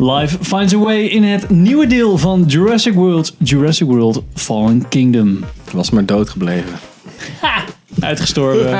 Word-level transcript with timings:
Life 0.00 0.44
finds 0.44 0.74
a 0.74 0.78
way 0.78 1.04
in 1.04 1.22
het 1.22 1.50
nieuwe 1.50 1.86
deel 1.86 2.18
van 2.18 2.44
Jurassic 2.46 2.94
World, 2.94 3.34
Jurassic 3.38 3.86
World 3.86 4.22
Fallen 4.34 4.88
Kingdom. 4.88 5.44
Was 5.72 5.90
maar 5.90 6.06
dood 6.06 6.28
gebleven. 6.28 6.78
Uitgestorven. 8.00 8.70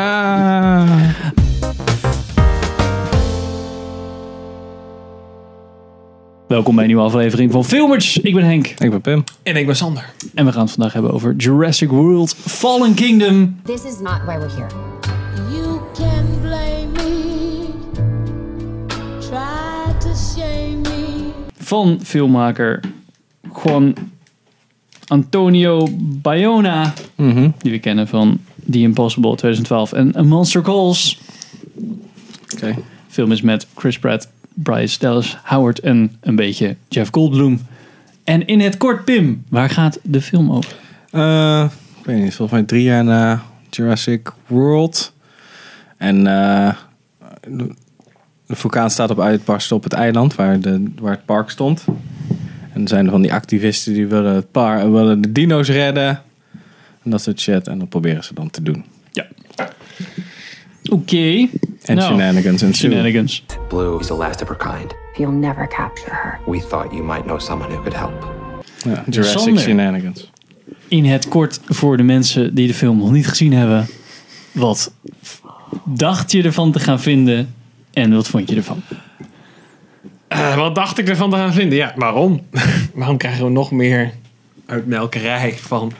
Welkom 6.49 6.75
bij 6.75 6.85
een 6.85 6.91
nieuwe 6.91 7.05
aflevering 7.05 7.53
van 7.53 7.65
Filmers. 7.65 8.19
Ik 8.19 8.35
ben 8.35 8.45
Henk 8.45 8.67
Ik 8.67 8.91
ben 8.91 9.01
Pim. 9.01 9.25
En 9.43 9.57
ik 9.57 9.67
ben 9.67 9.77
Sander. 9.77 10.11
en 10.35 10.45
we 10.45 10.53
gaan 10.53 10.63
het 10.63 10.71
vandaag 10.71 10.93
hebben 10.93 11.13
over 11.13 11.35
Jurassic 11.37 11.91
World 11.91 12.35
Fallen 12.47 12.95
Kingdom. 12.95 13.61
This 13.65 13.85
is 13.85 13.99
not 14.01 14.19
why 14.27 14.39
we're 14.39 14.55
here. 14.57 14.69
Van 21.67 22.01
filmmaker 22.03 22.81
Juan 23.63 23.95
Antonio 25.07 25.89
Bayona. 26.01 26.93
Die 27.59 27.71
we 27.71 27.79
kennen 27.79 28.09
van 28.09 28.41
The 28.71 28.79
Impossible 28.79 29.37
2012 29.37 29.93
en 29.93 30.17
A 30.17 30.23
Monster 30.23 30.63
Calls. 30.63 31.19
Oké. 32.55 32.75
film 33.09 33.33
is 33.33 33.41
met 33.41 33.67
Chris 33.75 33.99
Pratt, 33.99 34.29
Bryce 34.55 34.99
Dallas 34.99 35.37
Howard 35.43 35.81
en 35.81 36.17
een 36.21 36.37
beetje 36.37 36.77
Jeff 36.89 37.11
Goldblum. 37.13 37.61
En 38.25 38.47
in 38.47 38.61
het 38.61 38.77
kort, 38.77 39.05
Pim, 39.05 39.45
waar 39.49 39.71
gaat 39.71 39.99
de 40.03 40.21
film 40.21 40.53
over? 40.53 40.75
Eh, 41.11 41.71
ik 41.99 42.07
weet 42.07 42.23
niet, 42.23 42.35
volgens 42.35 42.59
mij 42.59 42.63
drie 42.63 42.83
jaar 42.83 43.05
na 43.05 43.43
Jurassic 43.71 44.33
World. 44.47 45.13
En 45.97 46.27
eh, 46.27 46.75
de 48.47 48.57
vulkaan 48.57 48.91
staat 48.91 49.11
op 49.11 49.21
uitbarsten 49.21 49.77
op 49.77 49.83
het 49.83 49.93
eiland 49.93 50.35
waar, 50.35 50.61
de, 50.61 50.85
waar 51.01 51.13
het 51.13 51.25
park 51.25 51.51
stond. 51.51 51.85
En 52.73 52.83
er 52.83 52.89
zijn 52.89 53.11
van 53.11 53.23
die 53.23 53.33
activisten 53.33 53.95
die 53.95 54.07
willen, 54.07 54.35
het 54.35 54.51
par, 54.51 54.93
willen 54.93 55.21
de 55.21 55.33
dino's 55.33 55.69
redden. 55.69 56.23
En 57.03 57.11
dat 57.11 57.23
soort 57.23 57.41
shit. 57.41 57.67
En 57.69 57.79
dat 57.79 57.89
proberen 57.89 58.25
ze 58.25 58.35
dan 58.35 58.51
te 58.51 58.63
doen. 58.63 58.85
Ja. 59.13 59.27
Oké. 60.91 61.49
En 61.83 61.97
Nou, 61.97 62.01
shenanigans 62.01 62.63
en 62.63 62.75
Shenanigans. 62.75 63.45
Blue 63.69 64.01
is 64.01 64.07
the 64.07 64.15
last 64.15 64.43
of 64.43 64.49
her 64.49 64.57
kind. 64.57 64.95
You'll 65.17 65.39
never 65.39 65.69
capture 65.69 66.15
her. 66.15 66.39
We 66.47 66.67
thought 66.69 66.93
you 66.93 67.05
might 67.05 67.23
know 67.23 67.41
someone 67.41 67.71
who 67.73 67.83
could 67.83 67.97
help. 67.97 68.35
Ja, 68.85 69.05
Jurassic 69.11 69.39
Sander. 69.41 69.63
shenanigans. 69.63 70.31
In 70.89 71.05
het 71.05 71.29
kort 71.29 71.61
voor 71.65 71.97
de 71.97 72.03
mensen 72.03 72.55
die 72.55 72.67
de 72.67 72.75
film 72.75 72.99
nog 72.99 73.13
niet 73.13 73.27
gezien 73.29 73.53
hebben. 73.53 73.87
Wat 74.53 74.93
dacht 75.85 76.33
je 76.33 76.43
ervan 76.43 76.73
te 76.73 76.79
gaan 76.79 77.01
vinden 77.01 77.55
en 77.97 78.15
wat 78.15 78.29
vond 78.29 78.49
je 78.49 78.57
ervan? 78.57 78.83
Eh, 80.29 80.57
wat 80.57 80.75
dacht 80.75 80.99
ik 80.99 81.09
ervan 81.09 81.31
te 81.31 81.37
gaan 81.37 81.53
vinden? 81.53 81.79
Ja, 81.79 81.93
waarom? 81.97 82.47
waarom 82.95 83.17
krijgen 83.17 83.45
we 83.45 83.51
nog 83.51 83.71
meer 83.71 84.13
uitmelkerij 84.67 85.55
van 85.61 85.93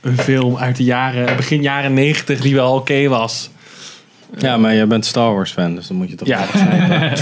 een 0.00 0.18
film 0.18 0.56
uit 0.56 0.76
de 0.76 0.84
jaren, 0.84 1.36
begin 1.36 1.62
jaren 1.62 1.94
90 1.94 2.40
die 2.40 2.54
wel 2.54 2.74
oké 2.74 3.08
was? 3.08 3.50
Ja, 4.38 4.56
maar 4.56 4.74
jij 4.74 4.86
bent 4.86 5.06
Star 5.06 5.34
Wars 5.34 5.52
fan, 5.52 5.74
dus 5.74 5.86
dan 5.86 5.96
moet 5.96 6.08
je 6.08 6.14
toch... 6.14 6.28
Ja. 6.28 6.40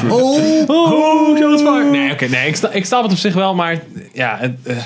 oh, 0.09 0.69
oh, 0.69 1.37
shots 1.39 1.63
fired. 1.63 1.91
Nee, 1.91 2.13
oké, 2.13 2.27
nee, 2.27 2.49
ik, 2.49 2.57
sta, 2.57 2.71
ik 2.71 2.85
snap 2.85 3.03
het 3.03 3.13
op 3.13 3.19
zich 3.19 3.35
wel, 3.35 3.55
maar 3.55 3.83
ja, 4.13 4.37
het, 4.39 4.59
eh, 4.63 4.77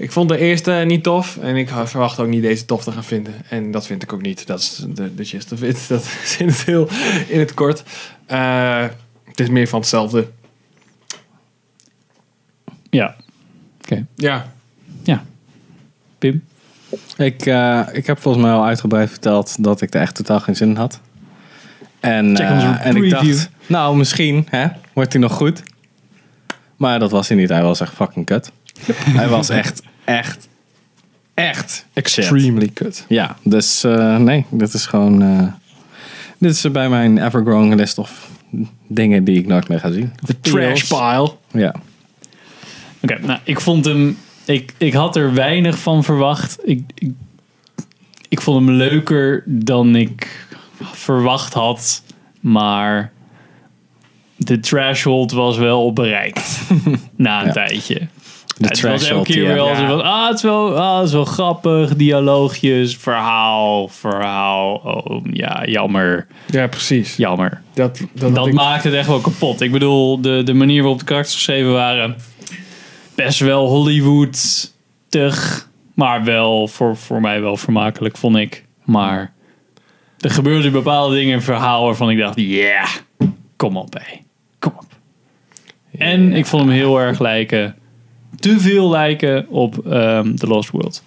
ik 0.00 0.12
vond 0.12 0.28
de 0.28 0.38
eerste 0.38 0.72
niet 0.86 1.02
tof 1.02 1.38
en 1.40 1.56
ik 1.56 1.70
verwacht 1.84 2.18
ook 2.18 2.28
niet 2.28 2.42
deze 2.42 2.64
tof 2.64 2.84
te 2.84 2.92
gaan 2.92 3.04
vinden. 3.04 3.34
En 3.48 3.70
dat 3.70 3.86
vind 3.86 4.02
ik 4.02 4.12
ook 4.12 4.22
niet. 4.22 4.46
Dat 4.46 4.60
is 4.60 4.84
de, 4.88 5.14
de 5.14 5.24
gist 5.24 5.52
of 5.52 5.62
it. 5.62 5.84
Dat 5.88 6.04
is 6.22 6.36
in 6.36 6.46
het 6.46 6.64
heel, 6.64 6.88
in 7.28 7.38
het 7.38 7.54
kort. 7.54 7.82
Eh, 8.30 8.86
het 9.24 9.40
is 9.40 9.48
meer 9.48 9.68
van 9.68 9.80
hetzelfde. 9.80 10.30
Ja. 12.90 13.16
Oké. 13.82 14.06
Ja, 14.14 14.52
Ja. 15.02 15.24
Pim? 16.18 16.44
Ik, 17.16 17.46
eh, 17.46 17.80
ik 17.92 18.06
heb 18.06 18.18
volgens 18.18 18.44
mij 18.44 18.52
al 18.52 18.64
uitgebreid 18.64 19.10
verteld 19.10 19.64
dat 19.64 19.80
ik 19.80 19.94
er 19.94 20.00
echt 20.00 20.14
totaal 20.14 20.40
geen 20.40 20.56
zin 20.56 20.68
in 20.68 20.76
had. 20.76 21.00
En, 22.00 22.36
eh, 22.36 22.86
en 22.86 22.96
ik 22.96 23.10
dacht, 23.10 23.50
nou 23.66 23.96
misschien 23.96 24.46
hè, 24.50 24.66
wordt 24.92 25.12
hij 25.12 25.22
nog 25.22 25.32
goed. 25.32 25.62
Maar 26.76 26.98
dat 26.98 27.10
was 27.10 27.28
hij 27.28 27.36
niet. 27.36 27.48
Hij 27.48 27.62
was 27.62 27.80
echt 27.80 27.94
fucking 27.94 28.26
kut. 28.26 28.52
hij 29.18 29.28
was 29.28 29.48
echt, 29.48 29.82
echt, 30.04 30.48
echt 31.34 31.86
extremely 31.92 32.70
kut. 32.74 33.04
Ja, 33.08 33.36
dus 33.42 33.84
eh, 33.84 34.16
nee, 34.16 34.46
dit 34.50 34.74
is 34.74 34.86
gewoon... 34.86 35.54
dit 36.40 36.50
is 36.54 36.70
bij 36.70 36.88
mijn 36.88 37.18
ever-growing 37.24 37.74
list 37.74 37.98
of 37.98 38.30
dingen 38.86 39.24
die 39.24 39.38
ik 39.38 39.46
nooit 39.46 39.68
meer 39.68 39.80
ga 39.80 39.90
zien. 39.90 40.12
De 40.24 40.40
trash 40.40 40.82
pile. 40.88 41.32
Ja. 41.52 41.74
Oké, 43.00 43.18
nou, 43.26 43.38
ik 43.44 43.60
vond 43.60 43.84
hem. 43.84 44.18
Ik, 44.44 44.74
ik 44.78 44.92
had 44.92 45.16
er 45.16 45.34
weinig 45.34 45.78
van 45.78 46.04
verwacht. 46.04 46.58
Ik, 46.62 46.82
ik, 46.94 47.10
ik 48.28 48.40
vond 48.40 48.66
hem 48.66 48.74
leuker 48.76 49.42
dan 49.46 49.96
ik 49.96 50.46
verwacht 50.80 51.52
had. 51.54 52.02
Maar 52.40 53.12
de 54.36 54.60
threshold 54.60 55.32
was 55.32 55.56
wel 55.56 55.92
bereikt. 55.92 56.60
na 57.16 57.40
een 57.40 57.46
Ja. 57.46 57.52
tijdje. 57.52 58.08
De 58.60 58.66
het 58.68 58.80
was 58.80 59.08
elke 59.08 59.32
keer 59.32 59.56
Ja. 59.56 59.74
zo 59.74 59.86
van, 59.86 60.02
ah, 60.02 60.26
het 60.28 60.36
is 60.36 60.42
wel, 60.42 60.76
ah, 60.78 60.96
het 60.98 61.06
is 61.06 61.12
wel 61.12 61.24
grappig, 61.24 61.96
dialoogjes, 61.96 62.96
verhaal, 62.96 63.88
verhaal. 63.88 64.74
Oh, 64.74 65.24
ja, 65.32 65.64
jammer, 65.64 66.26
Ja, 66.46 66.66
precies. 66.66 67.16
jammer. 67.16 67.60
Dat, 67.74 68.00
dat, 68.12 68.34
Dat 68.34 68.46
ik- 68.46 68.52
maakt 68.52 68.84
het 68.84 68.94
echt 68.94 69.06
wel 69.06 69.20
kapot. 69.20 69.60
Ik 69.60 69.72
bedoel, 69.72 70.20
de, 70.20 70.42
de 70.44 70.54
manier 70.54 70.80
waarop 70.80 70.98
de 70.98 71.04
karakters 71.04 71.34
geschreven 71.34 71.72
waren, 71.72 72.16
best 73.14 73.40
wel 73.40 73.66
Hollywood-tig, 73.68 75.68
maar 75.94 76.24
wel 76.24 76.68
voor, 76.68 76.96
voor 76.96 77.20
mij 77.20 77.40
wel 77.40 77.56
vermakelijk, 77.56 78.16
vond 78.16 78.36
ik. 78.36 78.64
Maar 78.84 79.32
er 80.18 80.30
gebeurden 80.30 80.72
bepaalde 80.72 81.16
dingen 81.16 81.34
in 81.34 81.42
verhaal 81.42 81.84
waarvan 81.84 82.10
ik 82.10 82.18
dacht, 82.18 82.40
ja, 82.40 82.84
kom 83.56 83.76
op, 83.76 83.92
hé. 83.94 84.18
Kom 84.58 84.72
op. 84.76 84.84
En 85.98 86.32
ik 86.32 86.46
vond 86.46 86.62
hem 86.62 86.72
heel 86.72 87.00
erg 87.00 87.18
lijken, 87.18 87.74
te 88.40 88.60
veel 88.60 88.90
lijken 88.90 89.48
op 89.48 89.86
ehm 89.86 90.34
The 90.34 90.46
Lost 90.46 90.70
World. 90.70 91.02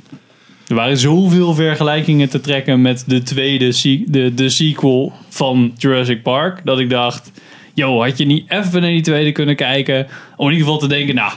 Er 0.68 0.76
waren 0.76 0.98
zoveel 0.98 1.54
vergelijkingen 1.54 2.30
te 2.30 2.40
trekken 2.40 2.82
met 2.82 3.04
de 3.08 3.24
tweede 3.24 4.04
de, 4.08 4.34
de 4.34 4.50
sequel 4.50 5.14
van 5.30 5.74
Jurassic 5.78 6.24
Park. 6.24 6.62
Dat 6.64 6.80
ik 6.80 6.90
dacht, 6.90 7.32
yo, 7.74 8.02
had 8.02 8.18
je 8.18 8.26
niet 8.26 8.52
even 8.52 8.82
naar 8.82 8.90
die 8.90 9.02
tweede 9.02 9.32
kunnen 9.32 9.56
kijken? 9.56 10.08
Om 10.36 10.46
in 10.46 10.52
ieder 10.54 10.66
geval 10.66 10.82
te 10.82 10.88
denken, 10.88 11.16
nou, 11.16 11.34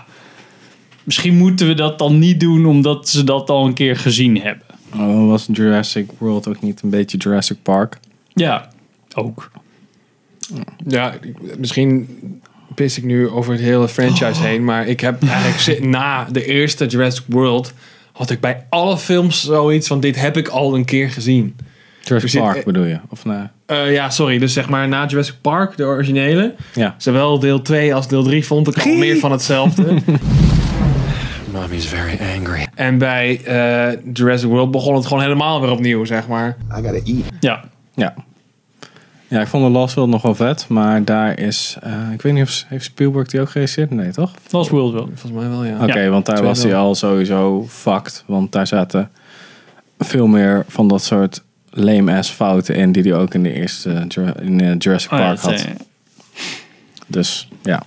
misschien 1.04 1.36
moeten 1.36 1.66
we 1.66 1.74
dat 1.74 1.98
dan 1.98 2.18
niet 2.18 2.40
doen 2.40 2.66
omdat 2.66 3.08
ze 3.08 3.24
dat 3.24 3.50
al 3.50 3.66
een 3.66 3.74
keer 3.74 3.96
gezien 3.96 4.40
hebben. 4.40 4.66
Oh, 4.94 5.28
was 5.28 5.48
Jurassic 5.52 6.10
World 6.18 6.48
ook 6.48 6.62
niet 6.62 6.82
een 6.82 6.90
beetje 6.90 7.16
Jurassic 7.16 7.56
Park? 7.62 7.98
Ja, 8.32 8.70
ook. 9.14 9.50
Ja, 10.86 11.14
misschien 11.58 12.08
pis 12.76 12.98
ik 12.98 13.04
nu 13.04 13.28
over 13.28 13.52
het 13.52 13.60
hele 13.62 13.88
franchise 13.88 14.42
heen. 14.42 14.64
Maar 14.64 14.86
ik 14.86 15.00
heb 15.00 15.22
eigenlijk 15.28 15.84
na 15.98 16.26
de 16.32 16.44
eerste 16.44 16.86
Jurassic 16.86 17.24
World... 17.26 17.72
had 18.12 18.30
ik 18.30 18.40
bij 18.40 18.64
alle 18.68 18.98
films 18.98 19.44
zoiets 19.44 19.88
van... 19.88 20.00
dit 20.00 20.20
heb 20.20 20.36
ik 20.36 20.48
al 20.48 20.74
een 20.74 20.84
keer 20.84 21.10
gezien. 21.10 21.56
Jurassic 22.02 22.30
zit- 22.30 22.40
Park 22.40 22.64
bedoel 22.64 22.84
je? 22.84 22.98
Of 23.08 23.24
nee? 23.24 23.42
Eh, 23.66 23.92
ja, 23.92 24.10
sorry. 24.10 24.38
Dus 24.38 24.52
zeg 24.52 24.68
maar 24.68 24.88
na 24.88 25.06
Jurassic 25.06 25.34
Park, 25.40 25.76
de 25.76 25.84
originele... 25.84 26.54
Ja. 26.74 26.94
zowel 26.98 27.38
deel 27.38 27.62
2 27.62 27.94
als 27.94 28.08
deel 28.08 28.22
3 28.22 28.46
vond 28.46 28.68
ik 28.76 28.84
al 28.86 28.92
meer 28.96 29.16
van 29.16 29.32
hetzelfde. 29.32 29.82
Mommy's 31.52 31.86
very 31.86 32.18
angry. 32.36 32.66
en 32.74 32.98
bij 32.98 33.40
eh, 33.44 33.98
Jurassic 34.12 34.48
World 34.48 34.70
begon 34.70 34.94
het 34.94 35.06
gewoon 35.06 35.22
helemaal 35.22 35.60
weer 35.60 35.70
opnieuw, 35.70 36.04
zeg 36.04 36.26
maar. 36.28 36.56
I 36.70 36.74
gotta 36.74 36.90
eat. 36.92 37.22
Ja, 37.40 37.64
Ja. 37.94 38.14
Ja, 39.28 39.40
ik 39.40 39.46
vond 39.46 39.64
The 39.64 39.70
Lost 39.70 39.94
World 39.94 40.10
nog 40.10 40.22
wel 40.22 40.34
vet, 40.34 40.68
maar 40.68 41.04
daar 41.04 41.38
is... 41.38 41.76
eh, 41.82 42.12
ik 42.12 42.22
weet 42.22 42.32
niet 42.32 42.42
of 42.42 42.64
heeft 42.68 42.84
Spielberg 42.84 43.28
die 43.28 43.40
ook 43.40 43.50
geregisseerd? 43.50 43.90
Nee, 43.90 44.10
toch? 44.10 44.32
Lost 44.50 44.70
World 44.70 44.92
wel. 44.92 45.08
Volgens 45.14 45.32
mij 45.42 45.48
wel, 45.48 45.64
ja. 45.64 45.82
Oké, 45.84 46.08
want 46.08 46.26
daar 46.26 46.42
was 46.42 46.62
hij 46.62 46.76
al 46.76 46.94
sowieso 46.94 47.66
fucked. 47.68 48.24
Want 48.26 48.52
daar 48.52 48.66
zaten 48.66 49.10
veel 49.98 50.26
meer 50.26 50.64
van 50.68 50.88
dat 50.88 51.02
soort 51.04 51.42
lame-ass 51.70 52.30
fouten 52.30 52.74
in... 52.74 52.92
die 52.92 53.02
hij 53.02 53.14
ook 53.14 53.34
in 53.34 53.42
de 53.42 53.52
eerste 53.52 54.04
Jura- 54.08 54.40
in, 54.40 54.60
eh, 54.60 54.74
Jurassic 54.78 55.12
Oh 55.12 55.18
Park 55.18 55.38
had. 55.40 55.52
eh, 55.52 55.64
Dus, 57.06 57.48
ja. 57.62 57.82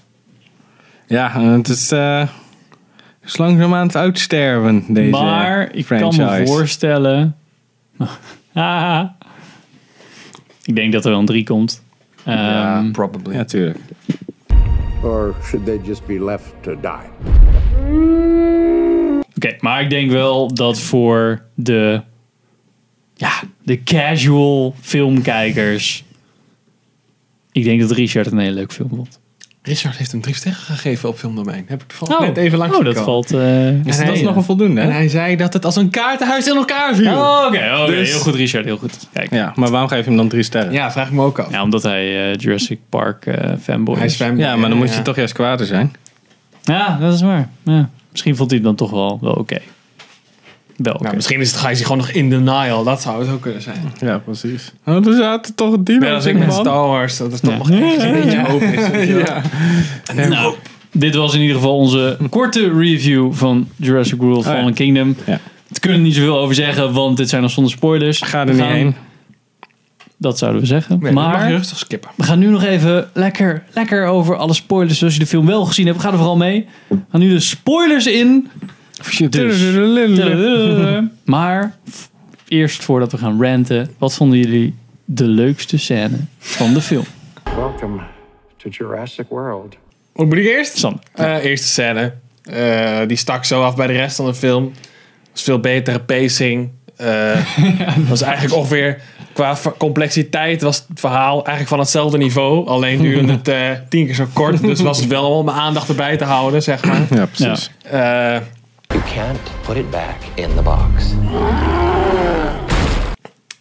Ja, 1.08 1.42
het 1.42 1.68
is... 1.70 1.92
eh 1.92 2.28
is 3.24 3.38
langzaam 3.38 3.74
aan 3.76 3.88
het 3.88 3.96
uitsterven, 3.96 4.84
deze 4.94 5.10
maar 5.10 5.70
ik 5.76 5.86
franchise. 5.86 6.22
kan 6.22 6.40
me 6.40 6.46
voorstellen. 6.48 7.36
Ah. 8.54 9.04
Ik 10.70 10.76
denk 10.76 10.92
dat 10.92 11.06
er 11.06 11.12
wel 11.12 11.20
een 11.20 11.26
3 11.26 11.44
komt. 11.44 11.84
Ehm, 12.26 12.92
probably. 12.92 13.36
Ja, 13.36 13.44
tuurlijk. 13.44 13.78
Or 15.04 15.36
should 15.44 15.66
they 15.66 15.80
just 15.84 16.06
be 16.06 16.24
left 16.24 16.54
to 16.62 16.76
die? 16.82 17.10
Oké, 19.36 19.56
maar 19.60 19.82
ik 19.82 19.90
denk 19.90 20.12
wel 20.12 20.54
dat 20.54 20.80
voor 20.80 21.42
de, 21.54 22.02
ja, 23.14 23.32
de 23.64 23.84
casual 23.84 24.76
filmkijkers. 24.82 26.04
Ik 27.52 27.64
denk 27.64 27.82
dat 27.82 27.92
Richard 27.92 28.32
een 28.32 28.38
hele 28.38 28.54
leuke 28.54 28.74
film 28.74 28.90
vond. 28.90 29.20
Richard 29.64 29.98
heeft 29.98 30.12
hem 30.12 30.22
drie 30.22 30.36
sterren 30.36 30.60
gegeven 30.62 31.10
op 31.10 31.18
Filmdomein. 31.18 31.66
Heb 31.68 31.82
ik 31.82 31.88
toevallig 31.88 32.18
Oh, 32.22 32.28
net 32.28 32.38
even 32.38 32.58
langs 32.58 32.78
oh 32.78 32.84
dat 32.86 32.98
gekomen. 32.98 33.28
valt... 33.28 33.42
eh, 33.42 33.68
En 33.68 33.82
Dus 33.84 33.96
hij- 33.98 34.06
dat 34.06 34.16
is 34.16 34.22
nog 34.22 34.36
een 34.36 34.44
voldoende, 34.44 34.82
En 34.82 34.92
hij 34.92 35.08
zei 35.10 35.36
dat 35.36 35.54
het 35.54 35.66
als 35.66 35.76
een 35.76 35.90
kaartenhuis 35.90 36.48
in 36.48 36.56
elkaar 36.56 36.96
viel. 36.96 37.12
Oh, 37.12 37.44
Oké, 37.48 37.70
oké. 37.82 37.92
Dus- 37.92 38.10
heel 38.12 38.20
goed 38.20 38.36
Richard, 38.36 38.66
heel 38.66 38.78
goed. 38.78 39.08
Kijk. 39.14 39.30
Ja, 39.32 39.38
Ja, 39.38 39.52
maar 39.56 39.70
waarom 39.70 39.90
geef 39.90 40.00
je 40.00 40.06
hem 40.06 40.16
dan 40.18 40.28
drie 40.28 40.44
sterren? 40.44 40.72
Ja, 40.72 40.84
Ja, 40.84 40.92
vraag 40.92 41.08
ik 41.08 41.14
me 41.14 41.22
ook 41.24 41.40
af. 41.40 41.62
omdat 41.62 41.84
hij 41.84 42.32
eh, 42.32 42.38
Jurassic 42.38 42.80
Park 42.90 43.26
eh, 43.26 43.52
fanboy 43.62 43.96
hij 43.96 44.06
is 44.06 44.16
fanboy. 44.16 44.46
maar 44.46 44.70
dan 44.70 44.78
moet 44.78 44.90
Ja. 44.90 44.96
je 44.96 45.02
toch 45.02 45.16
juist 45.16 45.34
kwader 45.34 45.66
zijn. 45.66 45.94
Ja, 46.64 46.98
dat 47.00 47.14
is 47.14 47.22
waar. 47.22 47.50
Ja. 47.64 47.90
Misschien 48.12 48.36
vond 48.36 48.50
hij 48.50 48.60
het 48.60 48.68
dan 48.68 48.76
toch 48.76 48.92
wel, 48.92 49.18
wel 49.22 49.34
oké. 49.34 49.58
Wel. 50.84 50.98
Nou, 51.02 51.16
misschien 51.16 51.40
is 51.40 51.52
het 51.52 51.60
Gijs 51.60 51.82
gewoon 51.82 51.98
nog 51.98 52.10
in 52.10 52.30
denial. 52.30 52.84
Dat 52.84 53.02
zou 53.02 53.22
het 53.22 53.30
ook 53.34 53.42
kunnen 53.42 53.62
zijn. 53.62 53.82
Ja, 54.00 54.18
precies. 54.18 54.74
Oh, 54.86 55.08
er 55.08 55.14
zaten 55.14 55.56
toch 55.56 55.76
dino's 55.80 56.02
Net 56.04 56.14
als 56.14 56.26
ik 56.26 56.38
met. 56.38 56.54
Star 56.54 56.88
Wars. 56.88 57.18
Dat 57.18 57.32
is 57.34 57.40
toch 57.40 57.52
Ja. 57.52 57.58
nog 57.58 57.70
echt 57.84 58.04
een 58.04 58.12
beetje 58.12 58.40
hoop 58.48 58.62
is. 58.62 58.90
wel. 58.90 59.02
Ja. 60.16 60.28
Nou, 60.28 60.56
dit 60.92 61.16
was 61.16 61.34
in 61.34 61.42
ieder 61.42 61.56
geval 61.56 61.78
onze 61.78 62.18
korte 62.30 62.72
review 62.74 63.34
van 63.34 63.68
Jurassic 63.76 64.18
World 64.22 64.46
ja. 64.46 64.52
Fallen 64.52 64.74
Kingdom. 64.74 65.16
Ja. 65.26 65.40
We 65.68 65.80
kunnen 65.80 66.00
er 66.00 66.06
niet 66.06 66.16
zoveel 66.16 66.38
over 66.40 66.56
zeggen, 66.56 66.94
want 66.94 67.18
dit 67.18 67.30
zijn 67.30 67.42
nog 67.42 67.52
zonder 67.52 67.72
spoilers. 67.72 68.22
Ga 68.22 68.40
er 68.48 68.54
niet 68.54 68.64
heen. 68.64 68.96
Dat 70.18 70.38
zouden 70.38 70.62
we 70.62 70.68
zeggen. 70.68 71.00
Nee, 71.00 71.12
maar 71.12 71.24
mag 71.24 71.34
je 71.34 71.40
maar 71.40 71.52
rustig 71.52 71.78
skippen. 71.78 72.10
we 72.16 72.24
gaan 72.24 72.40
nu 72.40 72.48
nog 72.48 72.64
even 72.64 73.10
lekker, 73.14 73.64
lekker 73.74 74.06
over 74.06 74.36
alle 74.36 74.54
spoilers. 74.54 74.98
Zoals 75.00 75.14
je 75.14 75.20
de 75.20 75.26
film 75.26 75.46
wel 75.46 75.66
gezien 75.66 75.88
hebt, 75.88 76.02
ga 76.02 76.10
er 76.12 76.18
vooral 76.18 76.38
mee. 76.38 76.68
We 76.88 76.98
gaan 77.12 77.20
nu 77.20 77.30
de 77.30 77.40
spoilers 77.40 78.08
in. 78.08 78.50
Dus. 79.30 79.74
Maar 81.24 81.78
eerst 82.48 82.84
voordat 82.84 83.12
we 83.12 83.18
gaan 83.18 83.44
ranten, 83.44 83.92
wat 83.98 84.16
vonden 84.16 84.40
jullie 84.40 84.76
de 85.06 85.28
leukste 85.28 85.78
scène 85.78 86.18
van 86.38 86.74
de 86.74 86.82
film? 86.82 87.06
Welcome 87.56 88.02
to 88.58 88.70
Jurassic 88.70 89.26
World. 89.30 89.76
Wat 90.14 90.26
moet 90.26 90.38
ik 90.38 90.46
eerst? 90.46 90.78
Sam. 90.78 91.00
Eerste 91.16 91.68
scène. 91.68 92.14
Die 93.08 93.18
stak 93.18 93.46
zo 93.46 93.64
af 93.64 93.76
bij 93.76 93.88
de 93.88 93.94
rest 93.94 94.16
van 94.16 94.26
de 94.26 94.34
film. 94.34 94.72
was 95.32 95.44
veel 95.44 95.60
betere 95.60 96.00
pacing. 96.00 96.70
Eh 96.96 97.38
was 98.10 98.22
eigenlijk 98.22 98.56
ongeveer 98.56 99.02
qua 99.34 99.58
complexiteit 99.78 100.62
was 100.62 100.86
het 100.88 101.00
verhaal 101.00 101.34
eigenlijk 101.34 101.68
van 101.68 101.80
hetzelfde 101.80 102.18
niveau. 102.18 102.68
Alleen 102.68 103.02
duurde 103.02 103.40
het 103.52 103.90
tien 103.90 104.06
keer 104.06 104.16
zo 104.16 104.28
kort. 104.34 104.62
Dus 104.62 104.82
was 104.82 105.00
het 105.00 105.08
wel 105.08 105.38
om 105.38 105.46
mijn 105.46 105.58
aandacht 105.58 105.90
erbij 105.90 106.18
te 106.18 106.24
houden, 106.24 106.64
zeg 106.64 106.86
maar. 106.86 107.02
Ja, 107.10 107.26
precies. 107.26 107.72
You 109.00 109.12
can't 109.12 109.40
put 109.66 109.76
it 109.78 109.90
back 109.90 110.16
in 110.36 110.50
the 110.56 110.62
box. 110.62 111.14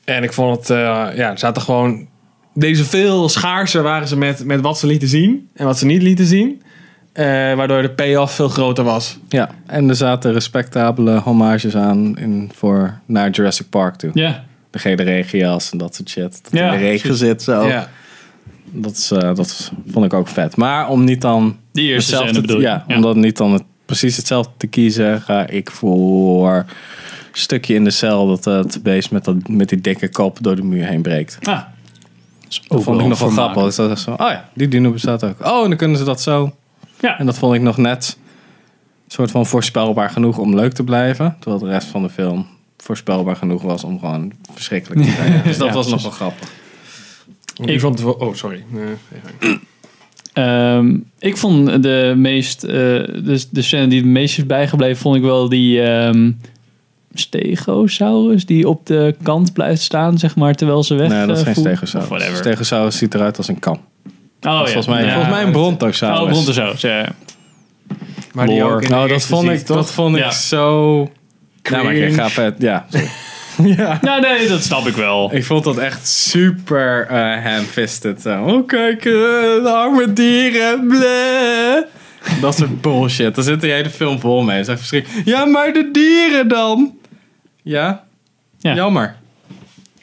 en 0.05 0.23
ik 0.23 0.33
vond 0.33 0.57
het, 0.59 0.71
eh, 0.71 0.77
ja, 1.17 1.31
er 1.31 1.39
zaten 1.39 1.63
gewoon. 1.63 2.07
Deze 2.55 2.85
veel 2.85 3.29
schaarser 3.29 3.83
waren 3.83 4.09
ze 4.09 4.17
met, 4.17 4.45
met 4.45 4.61
wat 4.61 4.79
ze 4.79 4.87
lieten 4.87 5.09
zien 5.09 5.49
en 5.55 5.65
wat 5.65 5.79
ze 5.79 5.87
niet 5.87 6.03
lieten 6.03 6.27
zien. 6.27 6.63
Eh, 7.13 7.25
waardoor 7.55 7.83
de 7.83 7.91
payoff 7.91 8.35
veel 8.35 8.49
groter 8.49 8.85
was. 8.85 9.19
Ja, 9.29 9.51
en 9.67 9.89
er 9.89 9.95
zaten 9.97 10.33
respectabele 10.33 11.19
hommages 11.19 11.77
aan 11.77 12.19
in, 12.19 12.51
voor, 12.55 12.99
naar 13.07 13.31
Jurassic 13.31 13.69
Park 13.69 13.95
toe. 13.97 14.11
Ja, 14.15 14.45
De 14.71 14.79
gele 14.79 15.03
regenjas 15.03 15.71
en 15.71 15.79
dat 15.79 15.95
soort 15.95 16.09
shit. 16.11 16.41
Dat 16.43 16.53
Ja, 16.53 16.73
in 16.73 16.79
de 16.79 16.85
regen 16.85 17.15
zit 17.15 17.43
zo. 17.43 17.67
Ja. 17.67 17.89
Dat, 18.71 18.93
is, 18.93 19.11
eh, 19.11 19.35
dat 19.35 19.73
vond 19.91 20.05
ik 20.05 20.13
ook 20.13 20.29
vet. 20.29 20.57
Maar 20.57 20.89
om 20.89 21.05
niet 21.05 21.21
dan... 21.21 21.57
die 21.73 21.89
eerste 21.89 22.11
hetzelfde 22.11 22.29
scène 22.29 22.41
te- 22.41 22.47
bedoel 22.47 22.61
je? 22.61 22.67
ja, 22.67 22.97
om 22.97 23.03
dat 23.03 23.17
niet 23.17 23.37
dan 23.37 23.53
het, 23.53 23.63
precies 23.89 24.17
hetzelfde 24.17 24.53
te 24.57 24.67
kiezen, 24.67 25.21
ga 25.23 25.47
ik 25.47 25.71
voor 25.71 26.55
een 26.57 26.65
stukje 27.33 27.75
in 27.75 27.85
de 27.85 27.91
cel 27.91 28.27
dat 28.27 28.45
het 28.45 28.83
beest 28.83 29.11
met, 29.11 29.25
dat, 29.25 29.49
met 29.49 29.69
die 29.69 29.81
dikke 29.81 30.09
kop 30.09 30.39
door 30.41 30.57
de 30.57 30.63
muur 30.63 30.87
heen 30.87 31.03
breekt. 31.03 31.39
Ah, 31.43 31.63
Dat 32.69 32.83
vond 32.83 33.01
ik 33.01 33.07
nog 33.07 33.19
wel 33.19 33.29
grappig. 33.31 33.63
Dus 33.65 33.77
dat 33.77 33.91
is 33.91 34.03
zo, 34.03 34.11
oh 34.11 34.17
ja, 34.31 34.49
die 34.55 34.69
dino 34.69 34.91
bestaat 34.91 35.25
ook. 35.25 35.45
Oh, 35.47 35.63
en 35.63 35.69
dan 35.69 35.77
kunnen 35.79 35.97
ze 35.99 36.05
dat 36.05 36.21
zo. 36.23 36.55
Ja. 37.01 37.19
En 37.19 37.27
dat 37.27 37.39
vond 37.39 37.55
ik 37.55 37.61
nog 37.61 37.77
net 37.77 38.19
een 39.05 39.11
soort 39.15 39.31
van 39.31 39.47
voorspelbaar 39.47 40.11
genoeg 40.11 40.39
om 40.39 40.55
leuk 40.55 40.73
te 40.73 40.85
blijven. 40.85 41.37
Terwijl 41.41 41.63
de 41.63 41.69
rest 41.71 41.87
van 41.87 42.03
de 42.03 42.09
film 42.11 42.47
voorspelbaar 42.77 43.37
genoeg 43.37 43.63
was 43.63 43.85
om 43.85 43.99
gewoon 43.99 44.33
verschrikkelijk 44.53 45.03
te 45.03 45.11
zijn. 45.11 45.41
Dus 45.45 45.59
dat 45.59 45.69
Ja, 45.69 45.75
was 45.75 45.89
nog 45.89 46.03
wel 46.03 46.11
grappig. 46.11 46.49
Ik 47.65 47.81
vond 47.81 47.95
het 47.95 48.05
wel. 48.05 48.13
Oh, 48.15 48.35
sorry. 48.35 48.65
Eh, 48.75 49.51
Ehm, 50.39 50.97
ik 51.19 51.37
vond 51.37 51.83
de 51.83 52.15
meest, 52.17 52.65
eh, 52.65 52.73
de, 52.73 53.45
de 53.51 53.63
scène 53.63 53.87
die 53.87 53.99
het 54.01 54.09
meest 54.09 54.39
is 54.39 54.47
bijgebleven, 54.47 54.97
vond 54.97 55.17
ik 55.17 55.23
wel 55.23 55.49
die 55.49 55.83
ehm, 55.83 56.31
Stegosaurus 57.15 58.47
die 58.47 58.69
op 58.69 58.87
de 58.87 59.15
kant 59.23 59.53
blijft 59.53 59.83
staan, 59.83 60.19
zeg 60.19 60.37
maar, 60.37 60.55
terwijl 60.55 60.83
ze 60.85 60.95
weg. 60.95 61.09
Nee, 61.09 61.27
dat 61.27 61.37
is 61.37 61.43
eh, 61.43 61.45
geen 61.45 61.55
voeren. 61.55 61.77
stegosaurus. 61.77 62.37
Stegosaurus 62.39 62.97
ziet 62.99 63.15
eruit 63.15 63.37
als 63.37 63.49
een 63.49 63.59
kam. 63.59 63.75
Oh, 63.75 63.81
ja. 64.41 64.65
volgens, 64.65 64.87
mij, 64.87 65.05
Ja. 65.05 65.13
volgens 65.13 65.35
mij 65.35 65.43
een 65.45 65.53
brontosaurus. 65.53 66.21
Oh, 66.21 66.29
Brontosaurus, 66.31 66.81
ja. 66.81 67.09
maar 68.33 68.47
die 68.47 68.63
ook 68.65 68.83
in 68.83 68.89
de 68.89 68.95
Nou, 68.95 69.09
dat 69.09 69.25
vond 69.25 69.49
ik, 69.49 69.59
toch? 69.59 69.77
dat 69.77 69.93
vond 69.93 70.17
ik 70.17 70.23
Ja. 70.23 70.31
zo... 70.31 70.97
Nou, 71.71 71.85
maar 71.85 71.95
ik 71.95 72.01
Cringe. 72.01 72.15
ga 72.15 72.29
vet. 72.29 72.55
Ja, 72.59 72.87
sorry. 72.91 73.07
ja. 73.77 73.99
Nou, 74.03 74.21
nee, 74.21 74.49
dat 74.49 74.63
snap 74.63 74.87
ik 74.87 74.95
wel. 74.95 75.35
Ik 75.35 75.45
vond 75.45 75.65
dat 75.65 75.79
echt 75.79 76.09
super 76.09 77.07
eh 77.07 77.45
ham-fisted. 77.45 78.21
Zo. 78.23 78.43
Oh, 78.45 78.67
kijk, 78.67 79.05
eh, 79.05 79.13
de 79.63 79.71
arme 79.73 80.13
dieren. 80.13 80.87
bleh. 80.87 81.83
Dat 82.41 82.57
soort 82.57 82.81
bullshit. 82.81 83.35
Daar 83.35 83.45
zit 83.45 83.61
de 83.61 83.67
hele 83.67 83.91
film 83.91 84.21
vol 84.21 84.43
mee. 84.43 84.59
Dat 84.59 84.69
is 84.69 84.75
verschrikkelijk. 84.79 85.27
Ja, 85.27 85.45
maar 85.45 85.73
de 85.73 85.89
dieren 85.93 86.49
dan? 86.49 86.93
Ja? 87.63 88.05
Ja. 88.59 88.75
Jammer. 88.75 89.17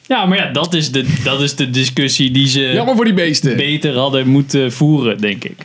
Ja, 0.07 0.25
maar 0.25 0.37
ja, 0.37 0.51
dat 0.51 0.73
is 0.73 0.91
de, 0.91 1.05
dat 1.23 1.41
is 1.41 1.55
de 1.55 1.69
discussie 1.69 2.31
die 2.31 2.47
ze 2.47 2.59
Jammer 2.73 2.95
voor 2.95 3.05
die 3.05 3.13
beesten. 3.13 3.55
beter 3.57 3.93
hadden 3.97 4.27
moeten 4.27 4.71
voeren, 4.71 5.17
denk 5.17 5.43
ik. 5.43 5.55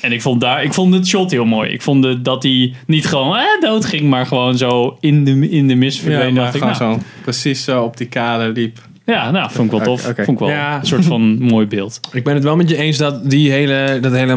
En 0.00 0.12
ik 0.12 0.22
vond, 0.22 0.40
daar, 0.40 0.62
ik 0.64 0.72
vond 0.72 0.94
het 0.94 1.06
shot 1.06 1.30
heel 1.30 1.44
mooi. 1.44 1.70
Ik 1.70 1.82
vond 1.82 2.04
het, 2.04 2.24
dat 2.24 2.42
hij 2.42 2.74
niet 2.86 3.06
gewoon 3.06 3.36
eh, 3.36 3.42
dood 3.60 3.84
ging, 3.84 4.02
maar 4.02 4.26
gewoon 4.26 4.56
zo 4.56 4.96
in 5.00 5.24
de, 5.24 5.48
in 5.50 5.68
de 5.68 5.74
mist 5.74 5.96
Ja, 5.98 6.02
verdween. 6.04 6.34
maar 6.34 6.42
dacht 6.42 6.54
ik, 6.54 6.62
gewoon 6.62 6.78
nou, 6.90 7.00
zo 7.00 7.06
precies 7.22 7.64
zo 7.64 7.82
op 7.82 7.96
die 7.96 8.06
kade 8.06 8.48
liep. 8.52 8.78
Ja, 9.06 9.30
nou, 9.30 9.50
vond 9.50 9.72
ik 9.72 9.78
wel 9.78 9.86
tof. 9.86 10.00
Vond 10.02 10.28
ik 10.28 10.38
wel 10.38 10.48
Ja. 10.48 10.78
een 10.80 10.86
soort 10.86 11.04
van 11.04 11.38
mooi 11.52 11.66
beeld. 11.66 12.00
Ik 12.12 12.24
ben 12.24 12.34
het 12.34 12.42
wel 12.44 12.56
met 12.56 12.68
je 12.70 12.76
eens 12.76 12.96
dat 12.96 13.30
die 13.30 13.50
hele, 13.50 13.98
dat 14.00 14.12
hele 14.12 14.36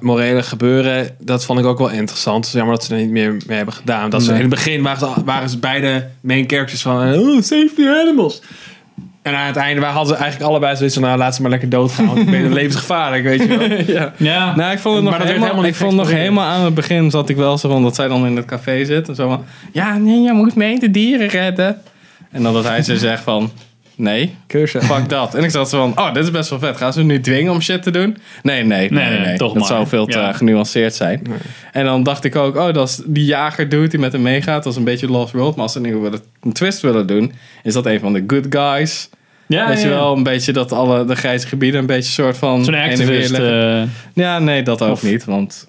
morele 0.00 0.42
gebeuren, 0.42 1.16
dat 1.20 1.44
vond 1.44 1.58
ik 1.58 1.64
ook 1.64 1.78
wel 1.78 1.90
interessant. 1.90 2.50
Jammer 2.52 2.74
dat 2.74 2.84
ze 2.84 2.94
er 2.94 3.00
niet 3.00 3.10
meer 3.10 3.36
mee 3.46 3.56
hebben 3.56 3.74
gedaan. 3.74 4.10
Dat 4.10 4.22
ze 4.22 4.32
in 4.34 4.40
het 4.40 4.48
begin 4.48 4.82
waren, 4.82 4.98
ze- 5.14 5.24
waren 5.24 5.48
ze 5.48 5.58
beide 5.58 6.08
main 6.20 6.44
characters 6.46 6.82
van, 6.82 7.14
oh, 7.14 7.34
save 7.42 7.70
the 7.76 7.98
animals. 8.02 8.42
En 9.22 9.36
aan 9.36 9.46
het 9.46 9.56
einde 9.56 9.80
waren- 9.80 9.96
hadden 9.96 10.14
ze 10.16 10.20
eigenlijk 10.22 10.50
allebei 10.50 10.76
zoiets 10.76 10.94
van, 10.94 11.04
nou, 11.04 11.18
laat 11.18 11.34
ze 11.34 11.42
maar 11.42 11.50
lekker 11.50 11.68
doodgaan. 11.68 12.06
Want 12.06 12.18
ik 12.18 12.30
ben 12.30 12.52
levensgevaarlijk, 12.62 13.24
weet 13.24 13.42
je 13.42 13.58
wel. 13.58 13.68
ja. 13.96 14.12
Ja, 14.16 14.56
Nou, 14.56 14.72
ik 14.72 14.78
vond 14.78 14.94
het 14.94 15.04
Maar 15.04 15.12
nog 15.12 15.12
dat 15.12 15.12
werd 15.18 15.28
helemaal, 15.28 15.46
helemaal 15.48 15.64
ik 15.64 15.74
vond 15.74 15.94
nog 15.96 16.10
helemaal 16.10 16.44
aan 16.44 16.64
het 16.64 16.74
begin 16.74 17.10
zat 17.10 17.28
ik 17.28 17.36
wel 17.36 17.58
zo 17.58 17.68
van 17.68 17.82
dat 17.82 17.94
zij 17.94 18.08
dan 18.08 18.26
in 18.26 18.36
het 18.36 18.44
café 18.44 18.84
zit 18.84 19.08
en 19.08 19.14
zo 19.14 19.28
van 19.28 19.44
ja 19.72 19.96
nee 19.96 20.20
je 20.20 20.32
moet 20.32 20.54
mee 20.54 20.78
de 20.78 20.90
dieren 20.90 21.26
redden 21.28 21.82
en 22.30 22.42
dan 22.42 22.52
dat 22.52 22.64
hij 22.64 22.82
ze 22.82 22.96
zegt 22.98 23.22
van 23.22 23.50
nee 23.96 24.34
Cursus. 24.46 24.84
fuck 24.84 25.08
dat 25.08 25.34
en 25.34 25.44
ik 25.44 25.50
zat 25.50 25.68
zo 25.68 25.78
van 25.92 26.04
oh 26.06 26.14
dit 26.14 26.22
is 26.24 26.30
best 26.30 26.50
wel 26.50 26.58
vet 26.58 26.76
gaan 26.76 26.92
ze 26.92 27.02
nu 27.02 27.20
dwingen 27.20 27.52
om 27.52 27.60
shit 27.60 27.82
te 27.82 27.90
doen 27.90 28.16
nee 28.42 28.64
nee 28.64 28.90
nee 28.90 29.08
nee, 29.08 29.18
nee, 29.18 29.36
toch 29.36 29.48
dat 29.52 29.58
maar. 29.58 29.68
zou 29.68 29.86
veel 29.86 30.06
te 30.06 30.18
Ja. 30.18 30.32
genuanceerd 30.32 30.94
zijn 30.94 31.22
en 31.72 31.84
dan 31.84 32.02
dacht 32.02 32.24
ik 32.24 32.36
ook 32.36 32.56
oh 32.56 32.72
dat 32.74 32.88
is 32.88 33.00
die 33.06 33.24
jager 33.24 33.68
dude 33.68 33.88
die 33.88 33.98
met 33.98 34.12
hem 34.12 34.22
meegaat 34.22 34.62
dat 34.62 34.72
is 34.72 34.78
een 34.78 34.84
beetje 34.84 35.10
Lost 35.10 35.32
World 35.32 35.54
maar 35.54 35.62
als 35.64 35.72
ze 35.72 35.80
nu 35.80 36.10
een 36.42 36.52
twist 36.52 36.80
willen 36.80 37.06
doen 37.06 37.32
is 37.62 37.72
dat 37.72 37.86
een 37.86 38.00
van 38.00 38.12
de 38.12 38.24
good 38.26 38.46
guys 38.50 39.08
ja, 39.46 39.68
Weet 39.68 39.80
je 39.82 39.88
ja. 39.88 39.94
wel, 39.94 40.16
een 40.16 40.22
beetje 40.22 40.52
dat 40.52 40.72
alle 40.72 41.04
de 41.04 41.14
grijze 41.16 41.46
gebieden 41.46 41.80
een 41.80 41.86
beetje 41.86 42.12
soort 42.12 42.36
van. 42.38 42.64
Zo'n 42.64 42.74
activist. 42.74 43.32
eh, 43.32 43.82
Ja, 44.14 44.38
nee, 44.38 44.62
dat 44.62 44.82
ook 44.82 44.90
Of- 44.92 45.02
niet. 45.02 45.24
Want 45.24 45.68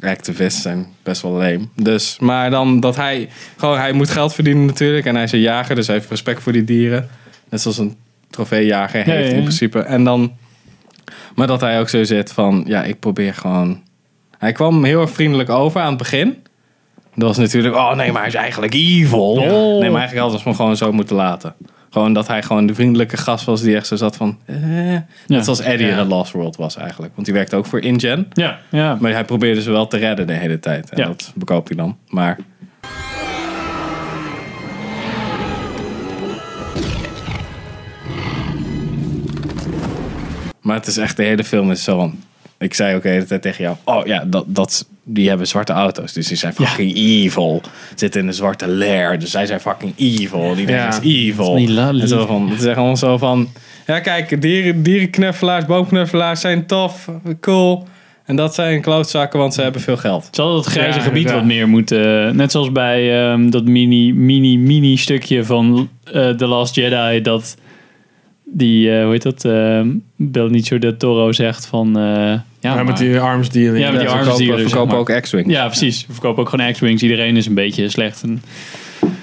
activisten 0.00 0.62
zijn 0.62 0.86
best 1.02 1.22
wel 1.22 1.36
leem. 1.36 1.70
Dus, 1.74 2.16
maar 2.20 2.50
dan 2.50 2.80
dat 2.80 2.96
hij... 2.96 3.28
Gewoon, 3.56 3.78
hij 3.78 3.92
moet 3.92 4.10
geld 4.10 4.34
verdienen 4.34 4.66
natuurlijk. 4.66 5.06
En 5.06 5.14
hij 5.14 5.24
is 5.24 5.32
een 5.32 5.40
jager, 5.40 5.74
dus 5.74 5.86
hij 5.86 5.96
heeft 5.96 6.10
respect 6.10 6.42
voor 6.42 6.52
die 6.52 6.64
dieren. 6.64 7.08
Net 7.50 7.60
zoals 7.60 7.78
een 7.78 7.96
trofeejager 8.30 8.96
heeft 9.04 9.18
ja, 9.18 9.24
ja. 9.24 9.34
in 9.36 9.42
principe. 9.42 9.78
En 9.80 10.04
dan... 10.04 10.32
Maar 11.34 11.46
dat 11.46 11.60
hij 11.60 11.80
ook 11.80 11.88
zo 11.88 12.04
zit 12.04 12.32
van... 12.32 12.64
Ja, 12.66 12.82
ik 12.84 12.98
probeer 13.00 13.34
gewoon... 13.34 13.82
Hij 14.38 14.52
kwam 14.52 14.84
heel 14.84 15.00
erg 15.00 15.10
vriendelijk 15.10 15.50
over 15.50 15.80
aan 15.80 15.88
het 15.88 15.98
begin. 15.98 16.36
Dat 17.14 17.28
was 17.28 17.38
natuurlijk... 17.38 17.74
Oh 17.74 17.94
nee, 17.94 18.12
maar 18.12 18.20
hij 18.20 18.30
is 18.30 18.34
eigenlijk 18.36 18.74
evil. 18.74 19.30
Oh. 19.30 19.40
Nee, 19.40 19.90
maar 19.90 20.00
eigenlijk 20.00 20.18
hadden 20.18 20.38
ze 20.38 20.44
hem 20.44 20.54
gewoon 20.54 20.76
zo 20.76 20.92
moeten 20.92 21.16
laten. 21.16 21.54
Gewoon 21.90 22.12
dat 22.12 22.26
hij 22.28 22.42
gewoon 22.42 22.66
de 22.66 22.74
vriendelijke 22.74 23.16
gast 23.16 23.44
was 23.44 23.60
die 23.62 23.76
echt 23.76 23.86
zo 23.86 23.96
zat 23.96 24.16
van... 24.16 24.38
Eh, 24.44 24.56
net 25.26 25.44
zoals 25.44 25.60
Eddie 25.60 25.86
Ja. 25.86 25.92
in 25.96 26.02
The 26.02 26.08
Lost 26.08 26.32
World 26.32 26.56
was 26.56 26.76
eigenlijk. 26.76 27.12
Want 27.14 27.26
die 27.26 27.34
werkte 27.34 27.56
ook 27.56 27.66
voor 27.66 27.80
InGen. 27.80 28.28
ja, 28.32 28.58
ja. 28.70 28.96
Maar 29.00 29.12
hij 29.12 29.24
probeerde 29.24 29.62
ze 29.62 29.70
wel 29.70 29.86
te 29.86 29.96
redden 29.96 30.26
de 30.26 30.32
hele 30.32 30.58
tijd. 30.60 30.90
En 30.90 30.98
Ja. 30.98 31.06
dat 31.06 31.32
bekoopt 31.34 31.68
hij 31.68 31.76
dan. 31.76 31.96
Maar... 32.08 32.38
Maar 40.68 40.76
het 40.76 40.86
is 40.86 40.96
echt, 40.96 41.16
de 41.16 41.22
hele 41.22 41.44
film 41.44 41.70
is 41.70 41.84
zo 41.84 41.96
van... 41.98 42.14
Ik 42.58 42.74
zei 42.74 42.96
ook 42.96 43.02
de 43.02 43.08
hele 43.08 43.24
tijd 43.24 43.42
tegen 43.42 43.64
jou... 43.64 43.76
Oh 43.84 44.06
ja, 44.06 44.24
dat, 44.26 44.44
dat, 44.46 44.86
die 45.04 45.28
hebben 45.28 45.46
zwarte 45.46 45.72
auto's. 45.72 46.12
Dus 46.12 46.26
die 46.26 46.36
zijn 46.36 46.52
fucking 46.52 46.96
evil. 46.96 47.62
Zitten 47.94 48.20
in 48.20 48.26
een 48.26 48.34
zwarte 48.34 48.68
lair. 48.68 49.18
Dus 49.18 49.30
zij 49.30 49.46
zijn 49.46 49.60
fucking 49.60 49.92
evil. 49.96 50.54
Die 50.54 50.68
Ja. 50.68 50.88
is 50.88 50.98
evil. 51.02 51.54
niet 51.54 51.68
lolly. 51.68 52.00
En 52.00 52.08
zo 52.08 52.26
van, 52.26 52.48
het 52.50 52.60
is 52.60 52.66
echt 52.66 52.76
allemaal 52.76 52.96
zo 52.96 53.18
van... 53.18 53.48
Ja, 53.86 54.00
kijk, 54.00 54.42
dieren, 54.42 54.82
dierenknuffelaars, 54.82 55.66
boomknuffelaars 55.66 56.40
zijn 56.40 56.66
tof. 56.66 57.08
Cool. 57.40 57.86
En 58.24 58.36
dat 58.36 58.54
zijn 58.54 58.80
klootzakken, 58.80 59.38
want 59.38 59.54
ze 59.54 59.62
hebben 59.62 59.80
veel 59.80 59.96
geld. 59.96 60.28
Ze 60.30 60.40
hadden 60.40 60.58
het 60.60 60.68
grijze 60.70 60.98
Ja, 60.98 61.04
gebied 61.04 61.30
wat 61.30 61.44
meer 61.44 61.68
moeten. 61.68 62.36
Net 62.36 62.50
zoals 62.52 62.72
bij 62.72 63.22
ehm, 63.30 63.50
dat 63.50 63.64
mini, 63.64 64.12
mini, 64.12 64.58
mini 64.58 64.96
stukje 64.96 65.44
van 65.44 65.88
eh 66.04 66.30
The 66.30 66.46
Last 66.46 66.74
Jedi. 66.74 67.20
Dat 67.22 67.56
die, 68.52 68.90
eh, 68.96 69.02
hoe 69.02 69.12
heet 69.12 69.22
dat? 69.22 69.44
ehm 69.44 69.88
Benicio 70.16 70.78
del 70.78 70.96
Toro 70.96 71.32
zegt 71.32 71.66
van. 71.66 71.88
eh, 71.98 72.02
ja, 72.04 72.44
Ja, 72.60 72.74
maar- 72.74 72.84
met 72.84 72.96
die 72.96 73.18
arms 73.20 73.48
dealing. 73.50 73.84
Ja, 73.84 73.90
met 73.90 74.00
die 74.00 74.08
Ja, 74.08 74.14
arms 74.14 74.22
verkopen, 74.24 74.44
dealer, 74.46 74.60
zeg 74.60 74.68
verkopen 74.70 75.04
maar. 75.04 75.16
ook 75.16 75.22
X-Wing. 75.22 75.50
Ja, 75.50 75.66
precies. 75.66 76.04
We 76.06 76.12
verkopen 76.12 76.42
ook 76.42 76.48
gewoon 76.48 76.72
X-Wings. 76.72 77.02
Iedereen 77.02 77.36
is 77.36 77.46
een 77.46 77.54
beetje 77.54 77.88
slecht. 77.88 78.22
En 78.22 78.42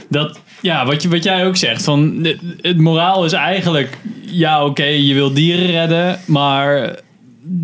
dat, 0.10 0.40
ja, 0.62 0.86
wat, 0.86 1.02
je, 1.02 1.10
wat 1.10 1.24
jij 1.24 1.46
ook 1.48 1.56
zegt. 1.58 1.84
Van, 1.84 2.20
het, 2.24 2.38
het 2.62 2.78
moraal 2.78 3.26
is 3.26 3.34
eigenlijk... 3.34 3.98
Ja, 4.32 4.66
oké, 4.66 4.84
je 4.84 5.14
wil 5.14 5.34
dieren 5.34 5.66
redden. 5.66 6.20
Maar 6.26 7.00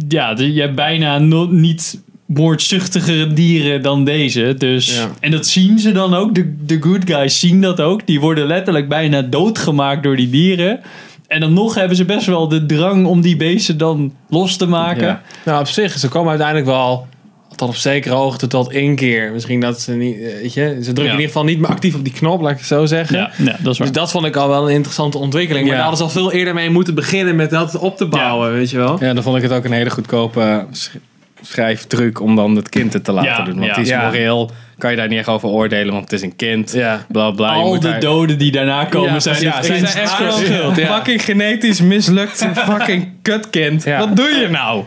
ja, 0.07 0.33
de- 0.33 0.53
je 0.53 0.61
hebt 0.61 0.75
bijna 0.75 1.17
no- 1.19 1.47
niet 1.51 2.01
moordzuchtigere 2.25 3.33
dieren 3.33 3.81
dan 3.81 4.05
deze. 4.05 4.55
Dus, 4.57 4.95
Ja. 4.95 5.09
En 5.19 5.31
dat 5.31 5.47
zien 5.47 5.79
ze 5.79 5.91
dan 5.91 6.13
ook. 6.13 6.35
De, 6.35 6.55
de 6.65 6.77
good 6.81 7.01
guys 7.05 7.39
zien 7.39 7.61
dat 7.61 7.81
ook. 7.81 8.07
Die 8.07 8.19
worden 8.19 8.47
letterlijk 8.47 8.87
bijna 8.89 9.21
doodgemaakt 9.21 10.03
door 10.03 10.15
die 10.15 10.29
dieren. 10.29 10.79
En 11.31 11.39
dan 11.39 11.53
nog 11.53 11.75
hebben 11.75 11.97
ze 11.97 12.05
best 12.05 12.25
wel 12.25 12.47
de 12.47 12.65
drang 12.65 13.05
om 13.05 13.21
die 13.21 13.35
beesten 13.35 13.77
dan 13.77 14.13
los 14.29 14.55
te 14.57 14.65
maken. 14.67 15.07
Ja. 15.07 15.21
Nou, 15.45 15.59
op 15.59 15.67
zich, 15.67 15.97
ze 15.99 16.07
komen 16.07 16.29
uiteindelijk 16.29 16.67
wel 16.67 17.07
tot 17.55 17.69
op 17.69 17.75
zekere 17.75 18.15
hoogte 18.15 18.47
tot 18.47 18.71
één 18.71 18.95
keer. 18.95 19.31
Misschien 19.31 19.59
dat 19.59 19.81
ze 19.81 19.91
niet, 19.91 20.15
eh, 20.15 20.21
weet 20.41 20.53
je, 20.53 20.61
ze 20.61 20.81
drukken 20.83 21.03
Ja. 21.03 21.09
in 21.09 21.15
ieder 21.15 21.25
geval 21.27 21.43
niet 21.43 21.59
meer 21.59 21.69
actief 21.69 21.95
op 21.95 22.03
die 22.03 22.13
knop, 22.13 22.41
laat 22.41 22.51
ik 22.51 22.57
het 22.57 22.65
zo 22.67 22.85
zeggen. 22.85 23.17
Ja, 23.17 23.31
ja, 23.37 23.55
dat 23.61 23.73
is 23.73 23.77
waar. 23.77 23.87
Dus 23.87 23.95
dat 23.97 24.11
vond 24.11 24.25
ik 24.25 24.35
al 24.35 24.47
wel 24.49 24.67
een 24.69 24.73
interessante 24.73 25.17
ontwikkeling. 25.17 25.65
Maar 25.67 25.75
Ja. 25.75 25.81
daar 25.81 25.89
hadden 25.89 26.09
ze 26.09 26.13
al 26.15 26.21
veel 26.23 26.31
eerder 26.37 26.53
mee 26.53 26.69
moeten 26.69 26.95
beginnen 26.95 27.35
met 27.35 27.49
dat 27.49 27.77
op 27.77 27.97
te 27.97 28.05
bouwen, 28.05 28.51
weet 28.53 28.69
je 28.69 28.77
wel. 28.77 28.97
Ja, 29.03 29.13
dan 29.13 29.23
vond 29.23 29.35
ik 29.37 29.41
het 29.43 29.51
ook 29.51 29.65
een 29.65 29.71
hele 29.71 29.89
goedkope 29.89 30.65
sch- 30.71 30.95
schrijftruc 31.41 32.21
om 32.21 32.35
dan 32.35 32.55
het 32.55 32.69
kind 32.69 32.93
het 32.93 33.03
te 33.03 33.11
laten 33.11 33.29
Ja, 33.31 33.43
doen. 33.43 33.53
Want 33.55 33.65
ja. 33.65 33.73
die 33.73 33.83
is 33.83 33.89
Ja. 33.89 34.05
moreel, 34.05 34.51
kan 34.81 34.91
je 34.91 34.97
daar 34.97 35.07
niet 35.07 35.17
echt 35.19 35.27
over 35.27 35.49
oordelen, 35.49 35.91
want 35.93 36.03
het 36.03 36.13
is 36.13 36.21
een 36.21 36.35
kind. 36.35 36.71
Ja. 36.73 37.05
Bla 37.07 37.31
bla. 37.31 37.53
je 37.53 37.59
Al 37.61 37.67
moet 37.67 37.81
de 37.81 37.89
daar- 37.89 37.99
doden 37.99 38.37
die 38.37 38.51
daarna 38.51 38.85
komen 38.85 39.13
Ja, 39.13 39.19
zijn, 39.19 39.35
precies. 39.35 39.55
ja, 39.67 39.85
zijn, 39.85 40.03
echt 40.03 40.11
schuld. 40.11 40.75
Ja. 40.77 40.93
fucking 40.95 41.23
genetisch 41.23 41.81
mislukt 41.81 42.47
fucking 42.69 43.07
kutkind. 43.21 43.83
Ja. 43.83 43.99
Wat 43.99 44.15
doe 44.15 44.27
je 44.29 44.47
nou? 44.49 44.83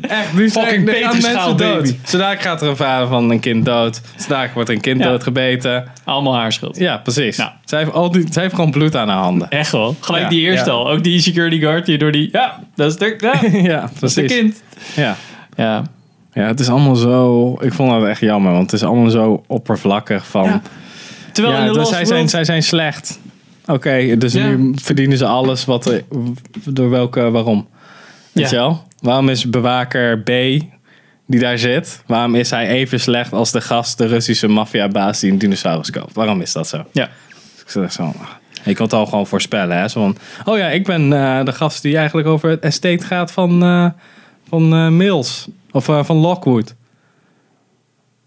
Echt, 0.00 0.32
nu 0.32 0.50
Fucking 0.50 0.84
mensen 0.84 1.32
dood. 1.56 1.56
baby. 1.58 1.94
Zodra 2.04 2.36
gaat 2.36 2.62
er 2.62 2.68
een 2.68 2.76
vader 2.76 3.08
van 3.08 3.30
een 3.30 3.40
kind 3.40 3.64
dood. 3.64 4.00
Zodra 4.16 4.48
wordt 4.54 4.70
een 4.70 4.80
kind 4.80 5.00
Ja. 5.02 5.08
doodgebeten. 5.08 5.84
Allemaal 6.04 6.34
haar 6.34 6.52
schuld. 6.52 6.78
Ja, 6.78 6.96
precies. 6.96 7.36
Ja. 7.36 7.56
Zij, 7.64 7.78
heeft 7.78 7.92
al 7.92 8.10
die, 8.10 8.24
zij 8.30 8.42
heeft 8.42 8.54
gewoon 8.54 8.70
bloed 8.70 8.96
aan 8.96 9.08
haar 9.08 9.18
handen. 9.22 9.50
Echt 9.50 9.72
wel. 9.72 9.96
Gelijk 10.00 10.22
Ja, 10.24 10.28
die 10.30 10.40
eerste 10.40 10.70
ja. 10.70 10.76
al. 10.76 10.90
Ook 10.90 11.02
die 11.04 11.20
security 11.20 11.60
guard 11.60 11.86
die 11.86 11.98
door 11.98 12.12
die... 12.12 12.28
Ja, 12.32 12.58
dat 12.74 12.90
is 12.90 12.96
de, 12.98 13.16
ja, 13.18 13.32
dat 13.50 13.62
ja, 13.62 13.82
is 13.84 13.90
de 13.92 13.98
precies. 14.22 14.32
kind. 14.38 14.62
Ja. 14.96 15.16
Ja. 15.56 15.82
Ja, 16.38 16.46
het 16.46 16.60
is 16.60 16.68
allemaal 16.68 16.96
zo... 16.96 17.52
Ik 17.60 17.72
vond 17.72 17.90
dat 17.90 18.04
echt 18.08 18.20
jammer, 18.20 18.52
want 18.52 18.70
het 18.70 18.80
is 18.80 18.86
allemaal 18.86 19.10
zo 19.10 19.44
oppervlakkig 19.46 20.26
van... 20.26 20.44
Ja. 20.44 20.62
Terwijl 21.32 21.56
Ja, 21.56 21.60
in 21.64 21.72
de 21.72 21.78
dus 21.78 21.88
zij, 21.88 22.04
zijn, 22.04 22.28
zij 22.28 22.44
zijn 22.44 22.62
slecht. 22.62 23.20
Oké, 23.66 24.16
dus 24.18 24.32
Ja. 24.32 24.46
nu 24.48 24.72
verdienen 24.82 25.18
ze 25.18 25.26
alles 25.26 25.64
wat 25.64 25.86
er, 25.86 26.04
door 26.64 26.90
welke, 26.90 27.30
waarom? 27.30 27.68
Weet 28.32 28.50
je 28.50 28.56
wel? 28.56 28.82
Waarom 29.00 29.28
is 29.28 29.50
bewaker 29.50 30.18
B 30.18 30.30
die 31.26 31.40
daar 31.40 31.58
zit, 31.58 32.02
waarom 32.06 32.34
is 32.34 32.50
hij 32.50 32.68
even 32.68 33.00
slecht 33.00 33.32
als 33.32 33.52
de 33.52 33.60
gast, 33.60 33.98
de 33.98 34.06
Russische 34.06 34.48
maffiabaas 34.48 35.20
die 35.20 35.30
een 35.32 35.38
dinosaurus 35.38 35.90
koopt? 35.90 36.14
Waarom 36.14 36.40
is 36.40 36.52
dat 36.52 36.68
zo? 36.68 36.84
Ja. 36.92 37.04
Ik 37.64 37.70
zeg 37.70 37.92
zo, 37.92 38.14
je 38.64 38.74
kan 38.74 38.84
het 38.84 38.94
al 38.94 39.06
gewoon 39.06 39.26
voorspellen, 39.26 39.76
hè? 39.76 39.88
Zo 39.88 40.00
van, 40.00 40.16
oh 40.44 40.58
ja, 40.58 40.68
ik 40.68 40.84
ben 40.84 41.12
eh, 41.12 41.44
de 41.44 41.52
gast 41.52 41.82
die 41.82 41.96
eigenlijk 41.96 42.28
over 42.28 42.50
het 42.50 42.60
estate 42.60 43.04
gaat 43.04 43.32
van, 43.32 43.62
eh, 43.62 43.86
van 44.48 44.72
eh, 44.72 44.88
Mills 44.88 45.48
of 45.72 45.88
eh, 45.88 46.04
van 46.04 46.16
Lockwood. 46.16 46.74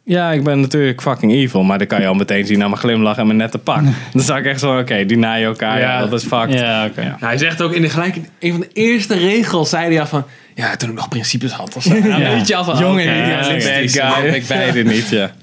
Ja, 0.03 0.31
ik 0.31 0.43
ben 0.43 0.59
natuurlijk 0.59 1.01
fucking 1.01 1.31
evil, 1.31 1.63
maar 1.63 1.77
dan 1.77 1.87
kan 1.87 2.01
je 2.01 2.07
al 2.07 2.13
meteen 2.13 2.45
zien 2.45 2.63
aan 2.63 2.69
mijn 2.69 2.81
glimlach 2.81 3.17
en 3.17 3.25
mijn 3.25 3.37
nette 3.37 3.57
pak. 3.57 3.81
Dan 4.13 4.21
zag 4.21 4.37
ik 4.37 4.45
echt 4.45 4.59
zo, 4.59 4.79
oké, 4.79 5.05
die 5.05 5.17
naaien 5.17 5.47
elkaar, 5.47 5.79
ja, 5.79 5.99
Ja. 5.99 6.05
dat 6.05 6.21
is 6.21 6.27
fucked. 6.27 6.53
Ja, 6.59 6.85
oké. 6.85 7.01
Ja. 7.01 7.17
Hij 7.19 7.37
zegt 7.37 7.61
ook 7.61 7.73
in 7.73 7.81
de 7.81 7.89
gelijk 7.89 8.15
een 8.39 8.51
van 8.51 8.59
de 8.59 8.69
eerste 8.73 9.15
regels 9.17 9.69
zei 9.69 9.85
hij 9.85 9.99
al 9.99 10.05
van 10.07 10.23
ja 10.55 10.75
toen 10.75 10.89
ik 10.89 10.95
nog 10.95 11.09
principes 11.09 11.51
had 11.51 11.75
of 11.75 11.83
zo. 11.83 12.01
Dan 12.01 12.19
Ja. 12.19 12.35
weet 12.35 12.47
je 12.47 12.55
al 12.55 12.63
van 12.63 12.77
Jongen, 12.77 13.03
idealistisch. 13.03 13.95
bad 13.97 14.13
guy. 14.15 14.25
Ik 14.33 14.47
beide 14.47 14.83
niet, 14.83 15.09
ja. 15.09 15.31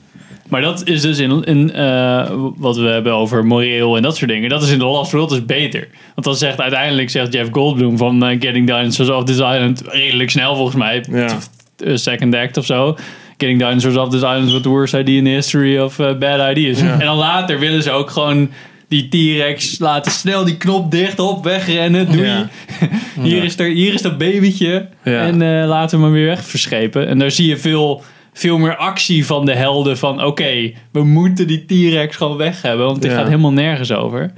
Maar 0.48 0.60
dat 0.60 0.86
is 0.86 1.00
dus 1.00 1.18
in, 1.18 1.44
in 1.44 1.72
eh, 1.72 2.30
wat 2.56 2.76
we 2.76 2.88
hebben 2.88 3.12
over 3.14 3.44
moreel 3.46 3.96
en 3.96 4.02
dat 4.02 4.16
soort 4.16 4.30
dingen. 4.30 4.48
Dat 4.48 4.62
is 4.62 4.70
in 4.70 4.78
The 4.78 4.84
Lost 4.84 5.12
World 5.12 5.28
dus 5.30 5.44
beter. 5.46 5.88
Want 6.14 6.26
dan 6.26 6.36
zegt 6.36 6.60
uiteindelijk 6.60 7.10
zegt 7.10 7.32
Jeff 7.32 7.48
Goldblum 7.52 7.96
van 7.96 8.24
eh, 8.24 8.28
Getting 8.40 8.66
Dinosaurs 8.66 9.10
Off 9.10 9.24
This 9.24 9.36
Island 9.36 9.82
redelijk 9.86 10.30
snel 10.30 10.54
volgens 10.54 10.76
mij. 10.76 11.04
Ja. 11.10 11.38
Eh, 11.84 11.96
second 11.96 12.34
act 12.34 12.56
of 12.56 12.66
zo. 12.66 12.96
Getting 13.36 13.58
Dinosaurs 13.58 13.96
Off 13.96 14.10
This 14.10 14.22
Island 14.22 14.50
was 14.50 14.62
the 14.62 14.68
worst 14.68 14.94
idea 14.94 15.18
in 15.18 15.24
the 15.24 15.30
history 15.30 15.78
of 15.78 15.98
eh, 15.98 16.18
bad 16.18 16.50
ideas. 16.50 16.80
En 16.80 16.98
dan 16.98 17.16
later 17.16 17.58
willen 17.58 17.82
ze 17.82 17.90
ook 17.90 18.10
gewoon 18.10 18.50
die 18.88 19.08
T-Rex 19.08 19.78
laten 19.78 20.12
snel 20.12 20.44
die 20.44 20.56
knop 20.56 20.90
dicht 20.90 21.18
op, 21.18 21.44
wegrennen. 21.44 22.12
Doei. 22.12 22.26
Ja. 22.26 22.48
hier, 23.22 23.44
is 23.44 23.58
er, 23.58 23.66
hier 23.66 23.94
is 23.94 24.02
dat 24.02 24.18
babytje. 24.18 24.88
Ja. 25.04 25.20
En 25.20 25.42
eh, 25.42 25.68
laten 25.68 25.98
we 25.98 26.04
hem 26.04 26.14
weer 26.14 26.26
weg 26.26 26.44
verschepen. 26.44 27.08
En 27.08 27.18
daar 27.18 27.30
zie 27.30 27.48
je 27.48 27.56
veel, 27.56 28.02
veel 28.32 28.58
meer 28.58 28.76
actie 28.76 29.26
van 29.26 29.44
de 29.44 29.54
helden. 29.54 29.98
Van 29.98 30.24
oké, 30.24 30.72
we 30.92 31.04
moeten 31.04 31.46
die 31.46 31.64
T-Rex 31.64 32.16
gewoon 32.16 32.36
weg 32.36 32.62
hebben. 32.62 32.86
Want 32.86 33.02
dit 33.02 33.12
gaat 33.12 33.26
helemaal 33.26 33.52
nergens 33.52 33.92
over. 33.92 34.32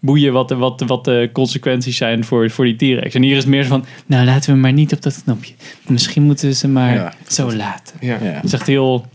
Boeien 0.00 0.32
wat 0.32 0.48
de, 0.48 0.54
wat, 0.56 0.80
wat 0.86 1.04
de 1.04 1.30
consequenties 1.32 1.96
zijn 1.96 2.24
voor, 2.24 2.50
voor 2.50 2.64
die 2.64 2.76
T-Rex. 2.76 3.14
En 3.14 3.22
hier 3.22 3.32
is 3.36 3.38
het 3.42 3.46
meer 3.48 3.62
zo 3.62 3.68
van, 3.68 3.84
nou 4.06 4.24
laten 4.24 4.52
we 4.54 4.58
maar 4.60 4.72
niet 4.72 4.92
op 4.92 5.02
dat 5.02 5.20
knopje. 5.24 5.54
Misschien 5.86 6.22
moeten 6.22 6.48
we 6.48 6.54
ze 6.54 6.68
maar 6.68 6.94
Ja. 6.94 7.12
zo 7.28 7.52
laten. 7.52 7.96
Ja. 8.00 8.18
ja. 8.22 8.30
Het 8.30 8.44
is 8.44 8.52
echt 8.52 8.66
heel, 8.66 9.06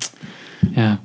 ja, 0.75 1.00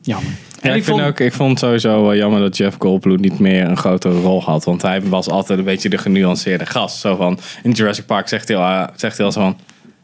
jammer. 0.00 0.32
Ja, 0.62 0.70
En 0.70 0.76
ik, 0.76 0.84
vind 0.84 1.00
ook, 1.00 1.20
ik 1.20 1.32
vond 1.32 1.50
het 1.50 1.58
sowieso 1.58 2.02
wel 2.02 2.14
jammer 2.16 2.40
dat 2.40 2.56
Jeff 2.56 2.76
Goldblum 2.78 3.20
niet 3.20 3.38
meer 3.38 3.64
een 3.64 3.76
grotere 3.76 4.20
rol 4.20 4.42
had. 4.42 4.64
Want 4.64 4.82
hij 4.82 5.02
was 5.02 5.28
altijd 5.28 5.58
een 5.58 5.64
beetje 5.64 5.88
de 5.88 5.98
genuanceerde 5.98 6.66
gast. 6.66 7.00
Zo 7.00 7.16
van, 7.16 7.38
in 7.62 7.70
Jurassic 7.70 8.06
Park 8.06 8.28
zegt 8.28 8.48
hij 8.48 8.56
al, 8.56 8.88
zegt 8.96 9.16
hij 9.16 9.26
al 9.26 9.32
zo 9.32 9.40
van... 9.40 9.58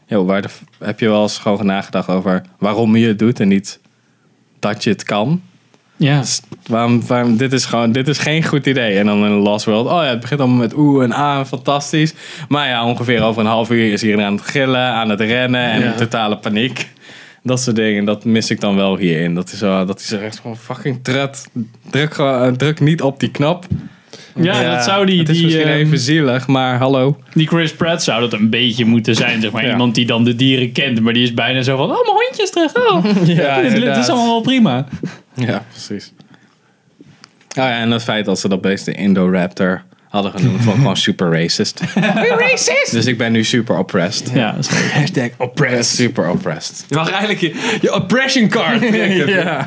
Yo, 0.09 0.25
waar 0.25 0.41
de, 0.41 0.47
heb 0.79 0.99
je 0.99 1.07
wel 1.09 1.21
eens 1.21 1.37
gewoon 1.37 1.65
nagedacht 1.65 2.07
over 2.07 2.41
waarom 2.59 2.95
je 2.95 3.07
het 3.07 3.19
doet 3.19 3.39
en 3.39 3.47
niet 3.47 3.79
dat 4.59 4.83
je 4.83 4.89
het 4.89 5.03
kan? 5.03 5.41
Ja, 5.97 6.23
Waarom, 6.67 7.07
waarom, 7.07 7.37
dit, 7.37 7.53
is 7.53 7.65
gewoon, 7.65 7.91
dit 7.91 8.07
is 8.07 8.17
geen 8.17 8.43
goed 8.43 8.65
idee. 8.65 8.97
En 8.97 9.05
dan 9.05 9.25
in 9.25 9.31
Lost 9.31 9.65
World, 9.65 9.85
oh 9.85 9.91
ja, 9.91 10.09
het 10.09 10.19
begint 10.19 10.39
allemaal 10.39 10.57
met 10.57 10.73
oeh 10.75 11.03
en 11.03 11.11
ah, 11.11 11.45
fantastisch. 11.45 12.13
Maar 12.47 12.67
ja, 12.67 12.85
ongeveer 12.85 13.21
over 13.21 13.41
een 13.41 13.47
half 13.47 13.71
uur 13.71 13.91
is 13.91 14.03
iedereen 14.03 14.25
aan 14.25 14.35
het 14.35 14.45
gillen, 14.45 14.81
aan 14.81 15.09
het 15.09 15.21
rennen 15.21 15.61
en 15.61 15.81
Ja. 15.81 15.91
totale 15.91 16.37
paniek. 16.37 16.87
Dat 17.43 17.61
soort 17.61 17.75
dingen, 17.75 18.05
dat 18.05 18.25
mis 18.25 18.49
ik 18.49 18.59
dan 18.59 18.75
wel 18.75 18.97
hierin. 18.97 19.35
Dat 19.35 19.51
is, 19.51 19.57
zo, 19.59 19.85
dat 19.85 19.99
is 19.99 20.11
echt 20.11 20.39
gewoon 20.39 20.57
fucking 20.57 20.99
trut. 21.03 21.47
Druk, 21.89 22.17
eh, 22.17 22.47
druk 22.47 22.79
niet 22.79 23.01
op 23.01 23.19
die 23.19 23.31
knop. 23.31 23.65
Ja, 24.35 24.61
Ja, 24.61 24.75
dat 24.75 24.83
zou 24.83 25.05
die, 25.05 25.19
het 25.19 25.29
is 25.29 25.35
die, 25.35 25.45
misschien 25.45 25.67
ehm, 25.67 25.77
even 25.77 25.99
zielig, 25.99 26.47
maar 26.47 26.77
hallo. 26.77 27.17
Die 27.33 27.47
Chris 27.47 27.73
Pratt 27.75 28.03
zou 28.03 28.21
dat 28.21 28.33
een 28.33 28.49
beetje 28.49 28.85
moeten 28.85 29.15
zijn, 29.15 29.41
zeg 29.41 29.51
maar. 29.51 29.65
Ja. 29.65 29.71
Iemand 29.71 29.95
die 29.95 30.05
dan 30.05 30.23
de 30.23 30.35
dieren 30.35 30.71
kent, 30.71 31.01
maar 31.01 31.13
die 31.13 31.23
is 31.23 31.33
bijna 31.33 31.61
zo 31.61 31.77
van... 31.77 31.89
Oh, 31.89 32.03
mijn 32.03 32.17
hondje 32.25 32.43
is 32.43 32.49
terug. 32.51 32.75
Oh, 32.75 33.05
Ja, 33.37 33.55
inderdaad. 33.61 33.97
is 33.97 34.09
allemaal 34.09 34.27
wel 34.27 34.41
prima. 34.41 34.87
Ja, 35.35 35.65
precies. 35.69 36.13
Oh 37.57 37.63
ja, 37.63 37.79
en 37.79 37.91
het 37.91 38.03
feit 38.03 38.25
dat 38.25 38.39
ze 38.39 38.49
dat 38.49 38.61
beest 38.61 38.85
de 38.85 38.91
Indoraptor 38.93 39.83
hadden 40.09 40.31
genoemd, 40.31 40.61
vond 40.61 40.75
ik 40.75 40.81
gewoon 40.81 40.97
super 40.97 41.31
racist. 41.31 41.81
racist! 42.39 42.91
Dus 42.91 43.05
ik 43.05 43.17
ben 43.17 43.31
nu 43.31 43.43
super 43.43 43.77
oppressed. 43.77 44.31
Ja, 44.33 44.51
dat 44.51 44.65
is 44.65 44.71
leuk. 44.71 44.91
Hashtag 44.91 45.29
oppressed. 45.37 45.85
Super 45.95 46.29
oppressed. 46.29 46.85
Je 46.89 46.95
mag 46.95 47.09
eigenlijk 47.09 47.39
je, 47.39 47.77
je 47.81 47.93
oppression 47.93 48.47
card 48.47 48.79
trekken. 48.87 49.29
Ja. 49.37 49.65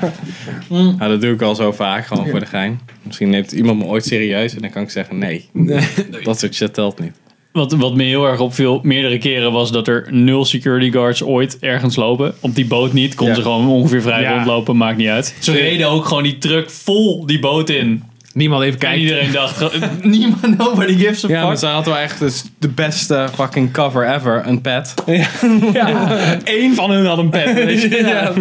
Nou, 0.68 0.99
dat 0.99 1.20
doe 1.20 1.32
ik 1.35 1.42
al 1.42 1.54
zo 1.54 1.73
vaak, 1.73 2.06
gewoon 2.06 2.28
voor 2.28 2.40
de 2.40 2.47
gein. 2.47 2.80
Misschien 3.02 3.30
neemt 3.30 3.52
iemand 3.52 3.78
me 3.78 3.85
ooit 3.85 4.04
serieus 4.04 4.54
en 4.54 4.61
dan 4.61 4.70
kan 4.70 4.82
ik 4.82 4.90
zeggen 4.90 5.18
nee. 5.18 5.49
Dat 6.23 6.38
soort 6.38 6.54
shit 6.54 6.75
telt 6.75 7.00
niet. 7.00 7.12
Wat, 7.52 7.73
wat 7.73 7.94
me 7.94 8.02
heel 8.02 8.26
erg 8.26 8.40
opviel, 8.40 8.80
meerdere 8.82 9.18
keren, 9.18 9.52
was 9.52 9.73
dat 9.73 9.88
er 9.88 10.06
nul 10.11 10.44
security 10.44 10.90
guards 10.90 11.23
ooit 11.23 11.59
ergens 11.59 11.97
lopen. 11.97 12.35
Op 12.40 12.54
die 12.54 12.66
boot 12.66 12.92
niet. 12.92 13.14
Konden 13.14 13.37
Ja. 13.37 13.42
ze 13.42 13.49
gewoon 13.49 13.68
ongeveer 13.68 14.02
vrij 14.02 14.23
Ja. 14.23 14.35
rondlopen, 14.35 14.76
maakt 14.76 14.97
niet 14.97 15.09
uit. 15.09 15.35
Ze 15.38 15.52
reden 15.52 15.88
ook 15.88 16.04
gewoon 16.04 16.23
die 16.23 16.38
truck 16.38 16.70
vol 16.70 17.26
die 17.26 17.38
boot 17.40 17.70
in. 17.70 18.02
Niemand 18.40 18.62
even 18.62 18.75
En 18.75 18.78
kijken. 18.80 19.00
iedereen 19.00 19.32
dacht, 19.32 19.56
gewoon, 19.62 19.90
niemand, 20.02 20.59
nobody 20.59 20.97
gives 20.97 21.25
a 21.25 21.28
Ja, 21.28 21.40
maar 21.40 21.49
fuck. 21.50 21.59
ze 21.59 21.66
hadden 21.66 21.92
wel 21.92 22.02
echt 22.02 22.18
dus 22.18 22.44
de 22.59 22.68
beste 22.68 23.28
fucking 23.35 23.73
cover 23.73 24.14
ever, 24.14 24.42
een 24.47 24.61
pet. 24.61 24.94
Eén 26.44 26.75
van 26.75 26.90
hun 26.90 27.06
had 27.06 27.18
een 27.18 27.28
pet. 27.30 27.54
weet 27.54 27.82
je. 27.82 27.88
Ja. 28.11 28.32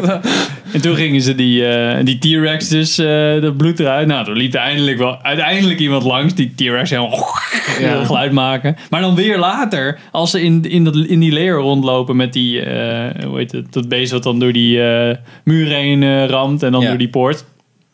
En 0.73 0.81
toen 0.81 0.95
gingen 0.95 1.21
ze 1.21 1.35
die, 1.35 1.65
eh, 1.67 2.05
die 2.05 2.17
T-Rex 2.17 2.67
dus 2.67 2.97
eh, 2.97 3.41
dat 3.41 3.57
bloed 3.57 3.79
eruit. 3.79 4.07
Nou, 4.07 4.25
toen 4.25 4.35
liep 4.37 4.53
er 4.53 4.59
eindelijk 4.59 4.97
wel 4.97 5.17
uiteindelijk 5.23 5.79
iemand 5.79 6.03
langs 6.03 6.33
die 6.33 6.53
T-Rex 6.55 6.89
helemaal 6.89 7.25
Ja. 7.79 8.03
geluid 8.05 8.31
maken. 8.31 8.75
Maar 8.89 9.01
dan 9.01 9.15
weer 9.15 9.37
later, 9.37 9.99
als 10.11 10.31
ze 10.31 10.41
in, 10.41 10.63
in, 10.69 10.83
dat, 10.83 10.95
in 10.95 11.19
die 11.19 11.31
layer 11.31 11.55
rondlopen 11.57 12.15
met 12.15 12.33
die, 12.33 12.61
eh, 12.61 13.23
hoe 13.25 13.37
heet 13.37 13.51
het, 13.51 13.73
dat 13.73 13.89
beest 13.89 14.11
wat 14.11 14.23
dan 14.23 14.39
door 14.39 14.53
die 14.53 14.81
eh, 14.83 15.15
muur 15.43 15.67
heen 15.67 16.03
eh, 16.03 16.25
ramt 16.25 16.63
en 16.63 16.71
dan 16.71 16.81
Ja. 16.81 16.87
door 16.89 16.97
die 16.97 17.09
poort. 17.09 17.45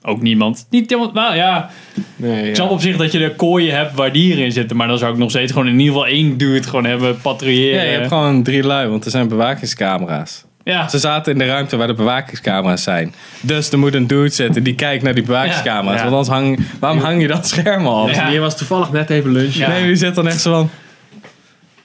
Ook 0.06 0.22
niemand. 0.22 0.68
Niet 0.70 0.90
helemaal, 0.90 1.12
nou 1.14 1.36
ja, 1.36 1.70
Nee, 2.16 2.42
ik 2.42 2.48
ja. 2.48 2.56
snap 2.56 2.70
op 2.70 2.82
zich 2.82 2.98
dat 2.98 3.12
je 3.12 3.20
er 3.20 3.32
kooien 3.36 3.76
hebt 3.76 3.94
waar 3.96 4.12
dieren 4.12 4.44
in 4.44 4.52
zitten. 4.52 4.78
Maar 4.78 4.88
dan 4.88 4.98
zou 4.98 5.12
ik 5.14 5.18
nog 5.18 5.30
steeds 5.30 5.52
gewoon 5.52 5.68
in 5.68 5.80
ieder 5.80 5.94
geval 5.94 6.08
één 6.08 6.38
dude 6.38 6.64
gewoon 6.68 6.86
hebben 6.86 7.08
Ja, 7.08 7.14
patrouilleren. 7.22 7.86
je 7.86 7.92
hebt 7.92 8.08
gewoon 8.08 8.44
drie 8.44 8.64
lui, 8.64 8.88
want 8.90 9.06
er 9.06 9.12
zijn 9.12 9.28
bewakingscamera's. 9.28 10.46
Ja. 10.64 10.88
Ze 10.88 11.00
zaten 11.00 11.32
in 11.34 11.38
de 11.40 11.46
ruimte 11.46 11.78
waar 11.78 11.88
de 11.88 11.94
bewakingscamera's 11.94 12.84
zijn. 12.84 13.14
Dus 13.42 13.72
er 13.72 13.80
moet 13.80 13.94
een 13.94 14.08
dude 14.08 14.30
zitten 14.30 14.64
die 14.64 14.76
kijkt 14.76 15.04
naar 15.04 15.14
die 15.14 15.24
bewakingscamera's. 15.24 16.02
Ja. 16.02 16.10
Want 16.10 16.16
anders 16.16 16.28
hang, 16.28 16.60
waarom 16.80 17.00
hang 17.00 17.22
je 17.22 17.28
dat 17.28 17.48
scherm 17.48 17.88
al? 17.88 18.10
Ja. 18.10 18.28
Je 18.28 18.40
was 18.40 18.58
toevallig 18.58 18.92
net 18.92 19.10
even 19.10 19.32
lunchen. 19.32 19.60
Ja. 19.60 19.68
Nee, 19.70 19.86
die 19.86 19.96
zit 19.96 20.16
dan 20.16 20.28
echt 20.28 20.42
zo 20.42 20.52
van... 20.52 20.70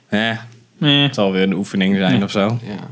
Eh, 0.09 0.31
Het 0.81 1.15
zal 1.15 1.33
weer 1.33 1.43
een 1.43 1.53
oefening 1.55 1.97
zijn 1.97 2.23
of 2.25 2.31
zo. 2.31 2.41
Ja. 2.41 2.89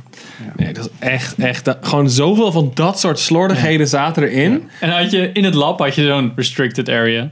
Nee, 0.56 0.72
dat 0.72 0.84
is 0.84 0.90
echt, 1.08 1.34
echt. 1.38 1.64
dat- 1.64 1.78
gewoon 1.80 2.10
zoveel 2.10 2.52
van 2.52 2.70
dat 2.74 3.00
soort 3.00 3.18
slordigheden 3.18 3.88
zaten 3.88 4.22
erin. 4.22 4.68
En 4.80 4.90
had 4.90 5.10
je 5.10 5.30
in 5.32 5.44
het 5.44 5.54
lab 5.54 5.78
had 5.78 5.94
je 5.94 6.06
zo'n 6.06 6.32
restricted 6.36 6.88
area. 6.88 7.30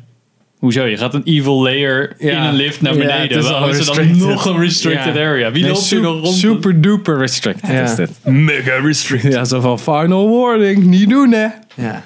Hoezo? 0.58 0.84
Je 0.84 0.96
gaat 0.96 1.14
een 1.14 1.22
evil 1.24 1.62
layer 1.62 2.14
Ja. 2.18 2.30
in 2.40 2.42
een 2.48 2.54
lift 2.54 2.80
naar 2.80 2.92
Ja, 2.92 2.98
beneden. 2.98 3.36
het 3.36 3.44
is 3.44 3.50
Waarom 3.50 3.70
is 3.70 3.88
er 3.88 3.94
dan 3.94 4.16
nog 4.16 4.44
een 4.44 4.58
restricted 4.58 5.14
Ja. 5.14 5.20
area? 5.20 5.50
Wie 5.52 5.62
Nee, 5.62 5.72
loopt 5.72 5.90
er 5.90 6.00
nog 6.00 6.10
super, 6.12 6.22
rond? 6.24 6.36
super 6.36 6.80
duper 6.80 7.18
restricted 7.18 7.70
Ja. 7.70 7.82
is 7.82 7.94
dit. 7.94 8.10
Mega 8.24 8.74
restricted. 8.82 9.32
Ja, 9.32 9.44
zo 9.44 9.60
van 9.60 9.78
final 9.78 10.30
warning, 10.40 10.84
niet 10.84 11.08
doen 11.08 11.32
hè. 11.32 11.46
Ja. 11.74 12.04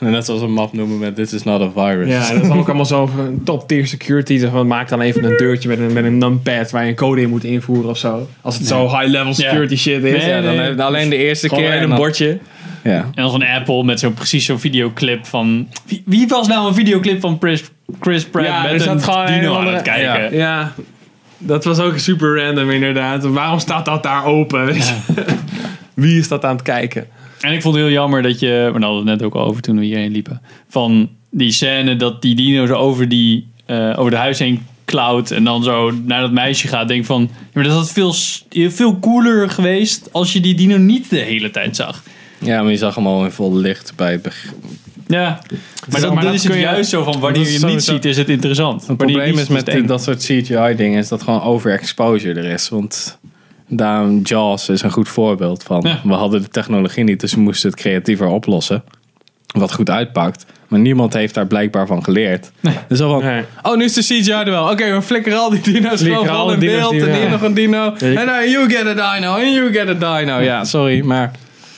En 0.00 0.10
net 0.16 0.24
zoals 0.24 0.40
een 0.40 0.52
map 0.52 0.72
noemen 0.72 0.98
met 0.98 1.14
this 1.16 1.32
is 1.32 1.42
not 1.42 1.60
a 1.60 1.70
virus. 1.70 2.08
Ja, 2.08 2.28
en 2.28 2.34
dat 2.34 2.42
is 2.42 2.48
dan 2.48 2.58
ook 2.58 2.66
allemaal 2.66 2.84
zo 2.86 3.06
van 3.06 3.40
top 3.44 3.68
tier 3.68 3.86
security. 3.86 4.38
Zeg 4.38 4.50
van, 4.50 4.66
maak 4.66 4.88
dan 4.88 5.00
even 5.00 5.24
een 5.24 5.36
deurtje 5.36 5.68
met 5.68 5.78
een, 5.78 5.92
met 5.92 6.04
een 6.04 6.18
numpad 6.18 6.70
waar 6.70 6.82
je 6.84 6.88
een 6.88 6.94
code 6.96 7.20
in 7.20 7.28
moet 7.28 7.44
invoeren 7.44 7.90
of 7.90 7.98
zo. 7.98 8.28
Als 8.40 8.58
het 8.58 8.66
zo 8.66 8.88
high 8.88 9.06
level 9.06 9.34
security 9.34 9.76
shit 9.76 10.04
is. 10.04 10.22
Nee, 10.22 10.28
Ja, 10.28 10.40
dan 10.40 10.54
nee. 10.56 10.64
heb 10.66 10.76
je 10.76 10.82
alleen 10.82 11.08
de 11.10 11.16
eerste 11.16 11.48
Gewoon 11.48 11.64
keer. 11.64 11.82
een 11.82 11.88
dan- 11.88 11.96
bordje. 11.98 12.38
Ja. 12.84 12.94
En 12.96 13.10
dan 13.14 13.30
zo'n 13.30 13.42
Apple 13.46 13.84
met 13.84 14.00
zo'n 14.00 14.14
precies 14.14 14.44
zo'n 14.44 14.58
videoclip 14.58 15.26
van... 15.26 15.68
Wie, 15.86 16.02
wie 16.06 16.26
was 16.28 16.48
nou 16.48 16.68
een 16.68 16.74
videoclip 16.74 17.20
van 17.20 17.36
Chris, 17.40 17.64
Chris 18.00 18.24
Pratt 18.24 18.46
Ja, 18.48 18.62
met 18.62 18.86
een 18.86 19.00
gewoon 19.02 19.26
een 19.26 19.40
dino 19.40 19.50
aan 19.52 19.56
andere- 19.58 19.74
het 19.76 19.84
kijken? 19.84 20.36
Ja, 20.36 20.72
dat 21.38 21.64
was 21.64 21.78
ook 21.78 21.98
super 21.98 22.44
random 22.44 22.70
inderdaad. 22.70 23.24
Waarom 23.24 23.58
staat 23.58 23.84
dat 23.84 24.02
daar 24.02 24.24
open? 24.24 24.74
Wie 25.94 26.18
is 26.18 26.28
dat 26.28 26.44
aan 26.44 26.52
het 26.54 26.62
kijken? 26.62 27.06
En 27.40 27.52
ik 27.52 27.62
vond 27.62 27.74
het 27.74 27.84
heel 27.84 27.92
jammer 27.92 28.22
dat 28.22 28.40
je... 28.40 28.46
Maar 28.72 28.80
daar 28.80 28.88
hadden 28.88 29.04
we 29.04 29.10
het 29.10 29.20
net 29.20 29.22
ook 29.22 29.34
al 29.34 29.44
over 29.44 29.62
toen 29.62 29.78
we 29.78 29.84
hierheen 29.84 30.12
liepen. 30.12 30.40
Van 30.68 31.08
die 31.30 31.52
scène 31.52 31.96
dat 31.96 32.22
die 32.22 32.34
dino 32.34 32.66
zo 32.66 32.74
over, 32.74 33.08
die, 33.08 33.46
eh, 33.66 33.94
over 33.96 34.10
de 34.10 34.16
huis 34.16 34.38
heen 34.38 34.66
klauwt. 34.84 35.30
En 35.30 35.44
dan 35.44 35.62
zo 35.62 35.90
naar 36.04 36.20
dat 36.20 36.32
meisje 36.32 36.68
gaat. 36.68 36.88
Denk 36.88 37.04
van... 37.04 37.20
Ja, 37.20 37.28
maar 37.52 37.64
dat 37.64 37.72
had 37.72 37.92
veel, 37.92 38.12
veel 38.70 38.98
cooler 38.98 39.50
geweest 39.50 40.08
als 40.12 40.32
je 40.32 40.40
die 40.40 40.54
dino 40.54 40.76
niet 40.76 41.10
de 41.10 41.18
hele 41.18 41.50
tijd 41.50 41.76
zag. 41.76 42.02
ja, 42.38 42.62
maar 42.62 42.70
je 42.70 42.76
zag 42.78 42.94
hem 42.94 43.06
al 43.06 43.24
in 43.24 43.30
vol 43.30 43.56
licht 43.56 43.92
bij 43.96 44.12
het 44.12 44.22
begin. 44.22 44.50
Ja, 45.06 45.28
maar, 45.88 46.00
dan, 46.00 46.14
maar 46.14 46.22
dan 46.22 46.24
dat 46.24 46.34
is 46.34 46.42
het 46.42 46.52
kun 46.52 46.60
je- 46.60 46.66
juist 46.66 46.90
zo 46.90 47.02
van 47.02 47.20
wanneer 47.20 47.46
je 47.46 47.58
het 47.58 47.66
niet 47.66 47.84
ziet 47.84 48.04
is 48.04 48.16
het 48.16 48.28
interessant. 48.28 48.86
Het 48.86 48.96
probleem 48.96 49.38
is 49.38 49.48
met 49.48 49.88
dat 49.88 50.02
soort 50.02 50.18
CGI 50.24 50.74
dingen 50.76 50.98
is 50.98 51.08
dat 51.08 51.22
gewoon 51.22 51.42
overexposure 51.42 52.40
er 52.40 52.44
is. 52.50 52.68
Want 52.68 53.18
daarom 53.68 54.20
Jaws 54.22 54.68
is 54.68 54.82
een 54.82 54.90
goed 54.90 55.08
voorbeeld 55.08 55.62
van. 55.62 55.80
Ja. 55.86 56.00
We 56.04 56.14
hadden 56.14 56.42
de 56.42 56.48
technologie 56.48 57.04
niet, 57.04 57.20
dus 57.20 57.34
we 57.34 57.40
moesten 57.40 57.70
het 57.70 57.80
creatiever 57.80 58.26
oplossen. 58.26 58.82
Wat 59.46 59.72
goed 59.72 59.90
uitpakt. 59.90 60.46
Maar 60.68 60.80
niemand 60.80 61.12
heeft 61.12 61.34
daar 61.34 61.46
blijkbaar 61.46 61.86
van 61.86 62.04
geleerd. 62.04 62.50
Dus 62.88 63.00
al 63.00 63.10
van, 63.10 63.24
Nee. 63.24 63.44
oh 63.62 63.76
nu 63.76 63.84
is 63.84 63.92
de 63.92 64.02
CGI 64.02 64.30
er 64.30 64.44
wel. 64.44 64.70
Oké, 64.70 64.94
we 64.94 65.02
flikkeren 65.02 65.38
al 65.38 65.50
die 65.50 65.60
dino's 65.60 66.02
gewoon 66.02 66.28
al 66.28 66.52
in 66.52 66.58
beeld. 66.58 66.92
En 66.92 67.14
hier 67.14 67.30
nog 67.30 67.42
een 67.42 67.54
dino. 67.54 67.94
En 67.94 68.26
nou, 68.26 68.50
you 68.50 68.70
get 68.70 68.98
a 68.98 69.14
dino. 69.14 69.36
En 69.36 69.52
you 69.52 69.72
get 69.72 69.88
a 70.02 70.18
dino. 70.18 70.38
Ja, 70.40 70.64
sorry, 70.64 71.04
maar... 71.04 71.30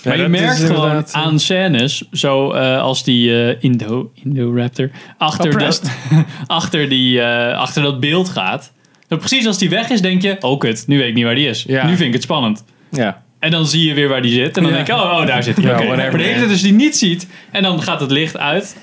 Maar 0.05 0.19
je 0.19 0.29
merkt 0.29 0.63
gewoon 0.63 1.05
aan 1.13 1.39
scènes, 1.39 2.09
zo 2.13 2.53
eh, 2.53 2.83
als 2.83 3.05
die 3.05 3.45
eh, 3.45 3.57
Indo, 3.61 4.11
Indoraptor 4.15 4.91
achter, 5.19 5.59
dat, 5.59 5.83
achter, 6.47 6.89
die, 6.89 7.21
eh, 7.23 7.59
achter 7.59 7.83
dat 7.83 8.01
beeld 8.01 8.29
gaat. 8.29 8.73
Dan 9.11 9.19
precies 9.19 9.47
als 9.47 9.59
die 9.59 9.69
weg 9.71 9.89
is, 9.89 10.01
denk 10.01 10.23
je, 10.23 10.37
oh 10.41 10.59
kut, 10.59 10.85
nu 10.87 10.99
weet 10.99 11.09
ik 11.09 11.15
niet 11.15 11.25
waar 11.25 11.35
die 11.35 11.49
is. 11.49 11.65
Ja. 11.69 11.87
Nu 11.87 11.97
vind 11.97 12.09
ik 12.09 12.13
het 12.13 12.23
spannend. 12.23 12.65
Ja. 12.91 13.23
En 13.39 13.51
dan 13.51 13.67
zie 13.67 13.89
je 13.89 13.95
weer 13.95 14.09
waar 14.09 14.23
die 14.23 14.33
zit. 14.33 14.57
En 14.57 14.63
dan 14.63 14.73
Ja. 14.73 14.77
denk 14.77 14.87
je, 14.87 14.93
oh, 14.95 15.01
oh 15.21 15.27
daar 15.27 15.43
zit 15.43 15.57
hij. 15.57 15.65
Whatever. 15.65 15.97
Maar 15.97 16.11
de 16.11 16.23
hele 16.23 16.39
tijd 16.39 16.51
als 16.51 16.61
je 16.61 16.67
die 16.67 16.77
niet 16.77 16.97
ziet, 16.97 17.27
en 17.51 17.63
dan 17.63 17.83
gaat 17.83 18.01
het 18.01 18.11
licht 18.11 18.37
uit. 18.39 18.77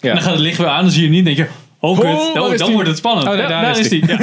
ja. 0.00 0.08
En 0.08 0.14
dan 0.14 0.22
gaat 0.24 0.32
het 0.32 0.40
licht 0.40 0.58
weer 0.58 0.66
aan, 0.66 0.82
dan 0.82 0.90
zie 0.90 1.00
je 1.00 1.06
hem 1.06 1.16
niet. 1.16 1.24
Dan 1.24 1.34
denk 1.34 1.48
je, 1.48 1.54
oh 1.80 1.98
kut, 1.98 2.06
Oh, 2.42 2.56
dan, 2.58 2.72
wordt 2.72 2.88
het 2.88 2.96
spannend. 2.98 3.28
Oh, 3.28 3.48
daar 3.48 3.78
is 3.78 3.88
die. 3.88 4.04
Ja. 4.08 4.16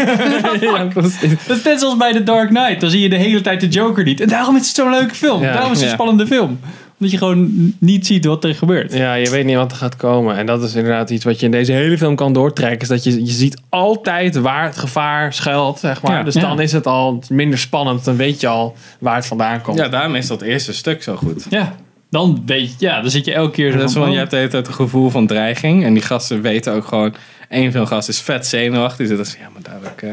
ja, 0.62 0.86
precies. 0.94 1.20
Dat 1.48 1.58
is 1.58 1.64
net 1.64 1.80
zoals 1.80 1.98
bij 1.98 2.14
The 2.14 2.24
Dark 2.24 2.50
Knight. 2.50 2.82
Dan 2.82 2.90
zie 2.90 3.02
je 3.02 3.10
de 3.10 3.16
hele 3.18 3.42
tijd 3.42 3.60
de 3.62 3.68
Joker 3.68 4.04
niet. 4.04 4.22
En 4.22 4.28
daarom 4.28 4.56
is 4.56 4.68
het 4.68 4.76
zo'n 4.76 4.90
leuke 4.90 5.16
film. 5.16 5.42
Ja. 5.44 5.54
Daarom 5.54 5.72
is 5.72 5.78
het 5.78 5.88
een 5.88 5.94
spannende 5.94 6.28
film. 6.28 6.60
Omdat 7.00 7.12
je 7.12 7.18
gewoon 7.18 7.74
niet 7.80 8.06
ziet 8.06 8.26
wat 8.26 8.44
er 8.44 8.56
gebeurt. 8.56 8.94
Ja, 8.94 9.14
je 9.14 9.30
weet 9.30 9.46
niet 9.46 9.56
wat 9.56 9.72
er 9.72 9.78
gaat 9.78 9.96
komen. 9.96 10.38
En 10.38 10.46
dat 10.46 10.64
is 10.64 10.76
inderdaad 10.76 11.10
iets 11.10 11.24
wat 11.24 11.40
je 11.40 11.46
in 11.46 11.52
deze 11.52 11.72
hele 11.72 11.98
film 11.98 12.16
kan 12.16 12.34
doortrekken. 12.34 12.82
Is 12.82 12.88
dat 12.88 13.04
je, 13.04 13.26
je 13.26 13.32
ziet 13.32 13.62
altijd 13.70 14.36
waar 14.36 14.64
het 14.66 14.78
gevaar 14.78 15.34
schuilt, 15.34 15.80
zeg 15.80 16.02
maar. 16.02 16.18
Ja. 16.18 16.24
dus 16.24 16.34
Ja. 16.34 16.42
dan 16.42 16.60
is 16.62 16.72
het 16.72 16.86
al 16.88 17.24
minder 17.30 17.60
spannend. 17.60 18.06
Dan 18.06 18.16
weet 18.16 18.42
je 18.42 18.48
al 18.48 18.76
waar 19.00 19.16
het 19.16 19.26
vandaan 19.26 19.62
komt. 19.62 19.78
ja, 19.78 19.88
daarom 19.90 20.16
is 20.16 20.28
dat 20.28 20.42
eerste 20.42 20.74
stuk 20.74 21.04
zo 21.04 21.16
goed. 21.16 21.46
Ja, 21.50 21.76
dan 22.10 22.44
weet 22.46 22.70
je, 22.70 22.76
ja, 22.86 23.02
dan 23.02 23.12
zit 23.12 23.26
je 23.26 23.34
elke 23.34 23.52
keer 23.52 23.72
zo 23.72 23.78
Dat 23.78 23.88
is 23.90 23.96
van, 23.96 24.06
oh. 24.08 24.12
je 24.12 24.18
hebt 24.18 24.32
de 24.32 24.38
hele 24.38 24.50
tijd 24.50 24.68
een 24.68 24.74
gevoel 24.74 25.10
van 25.10 25.28
dreiging. 25.28 25.84
En 25.84 25.94
die 25.94 26.04
gasten 26.04 26.42
weten 26.42 26.74
ook 26.74 26.86
gewoon... 26.86 27.16
Een 27.50 27.72
van 27.72 27.82
de 27.82 27.88
gasten 27.88 28.14
is 28.14 28.22
vet 28.22 28.48
zenuwachtig. 28.48 28.98
Die 28.98 29.08
zit 29.08 29.20
als, 29.20 29.36
ja, 29.40 29.50
maar 29.54 29.62
dadelijk, 29.62 30.02
eh, 30.02 30.10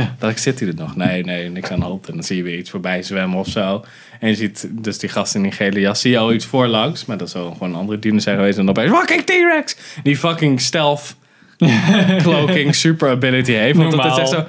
Ja. 0.00 0.10
dadelijk 0.12 0.38
zit 0.38 0.60
hij 0.60 0.68
er 0.68 0.74
nog. 0.74 0.96
Nee, 0.96 1.24
nee, 1.24 1.48
niks 1.50 1.70
aan 1.70 1.78
de 1.78 1.84
hand. 1.84 2.08
En 2.08 2.14
dan 2.14 2.24
zie 2.24 2.36
je 2.36 2.42
weer 2.42 2.58
iets 2.58 2.70
voorbij 2.70 3.02
zwemmen 3.02 3.38
of 3.38 3.48
zo. 3.48 3.84
En 4.22 4.28
je 4.28 4.34
ziet 4.34 4.68
dus 4.70 4.98
die 4.98 5.08
gast 5.08 5.34
in 5.34 5.42
die 5.42 5.52
gele 5.52 5.80
jas. 5.80 6.00
Zie 6.00 6.10
je 6.10 6.18
al 6.18 6.32
iets 6.32 6.46
voorlangs. 6.46 7.04
Maar 7.04 7.16
dat 7.16 7.30
zou 7.30 7.52
gewoon 7.52 7.68
een 7.68 7.78
andere 7.78 7.98
dino 7.98 8.18
zijn 8.18 8.36
geweest. 8.36 8.58
En 8.58 8.66
dan 8.66 8.76
opeens, 8.76 8.96
fucking 8.98 9.24
T-Rex! 9.24 9.76
Die 10.02 10.16
fucking 10.16 10.60
stealth 10.60 11.14
cloaking 12.22 12.74
super 12.74 13.10
ability 13.10 13.52
heeft. 13.52 13.76
Want 13.78 13.92
dat 13.92 14.04
is 14.12 14.18
echt 14.18 14.28
zo... 14.28 14.44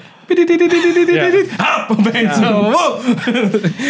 Ja. 1.13 1.29
Hap, 1.57 1.89
opeens 1.99 2.35
zo, 2.35 2.61
wow! 2.71 2.99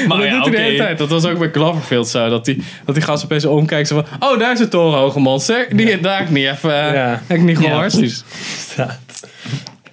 Maar 0.07 0.17
dat 0.17 0.27
ja, 0.27 0.33
doet 0.35 0.43
hij 0.43 0.51
de 0.55 0.57
hele 0.61 0.77
tijd. 0.77 0.97
Dat 0.97 1.09
was 1.09 1.25
ook 1.25 1.39
bij 1.39 1.51
Cloverfield 1.51 2.07
zo. 2.07 2.29
Dat 2.29 2.45
die, 2.45 2.63
dat 2.85 2.95
die 2.95 3.03
gast 3.03 3.23
opeens 3.23 3.45
omkijkt. 3.45 3.87
Zo 3.87 3.95
van, 4.19 4.29
oh, 4.29 4.39
daar 4.39 4.51
is 4.51 4.59
een 4.59 4.69
torenhoge 4.69 5.19
monster. 5.19 5.67
Die 5.75 5.99
daar 5.99 6.17
heb 6.17 6.27
ik 6.27 6.33
niet 6.33 6.45
even... 6.47 6.87
eh, 6.87 6.93
Ja. 6.93 7.21
Heb 7.27 7.37
ik 7.37 7.43
niet 7.43 7.59
Ja, 7.61 7.69
gehoord. 7.69 7.97
precies. 7.97 8.23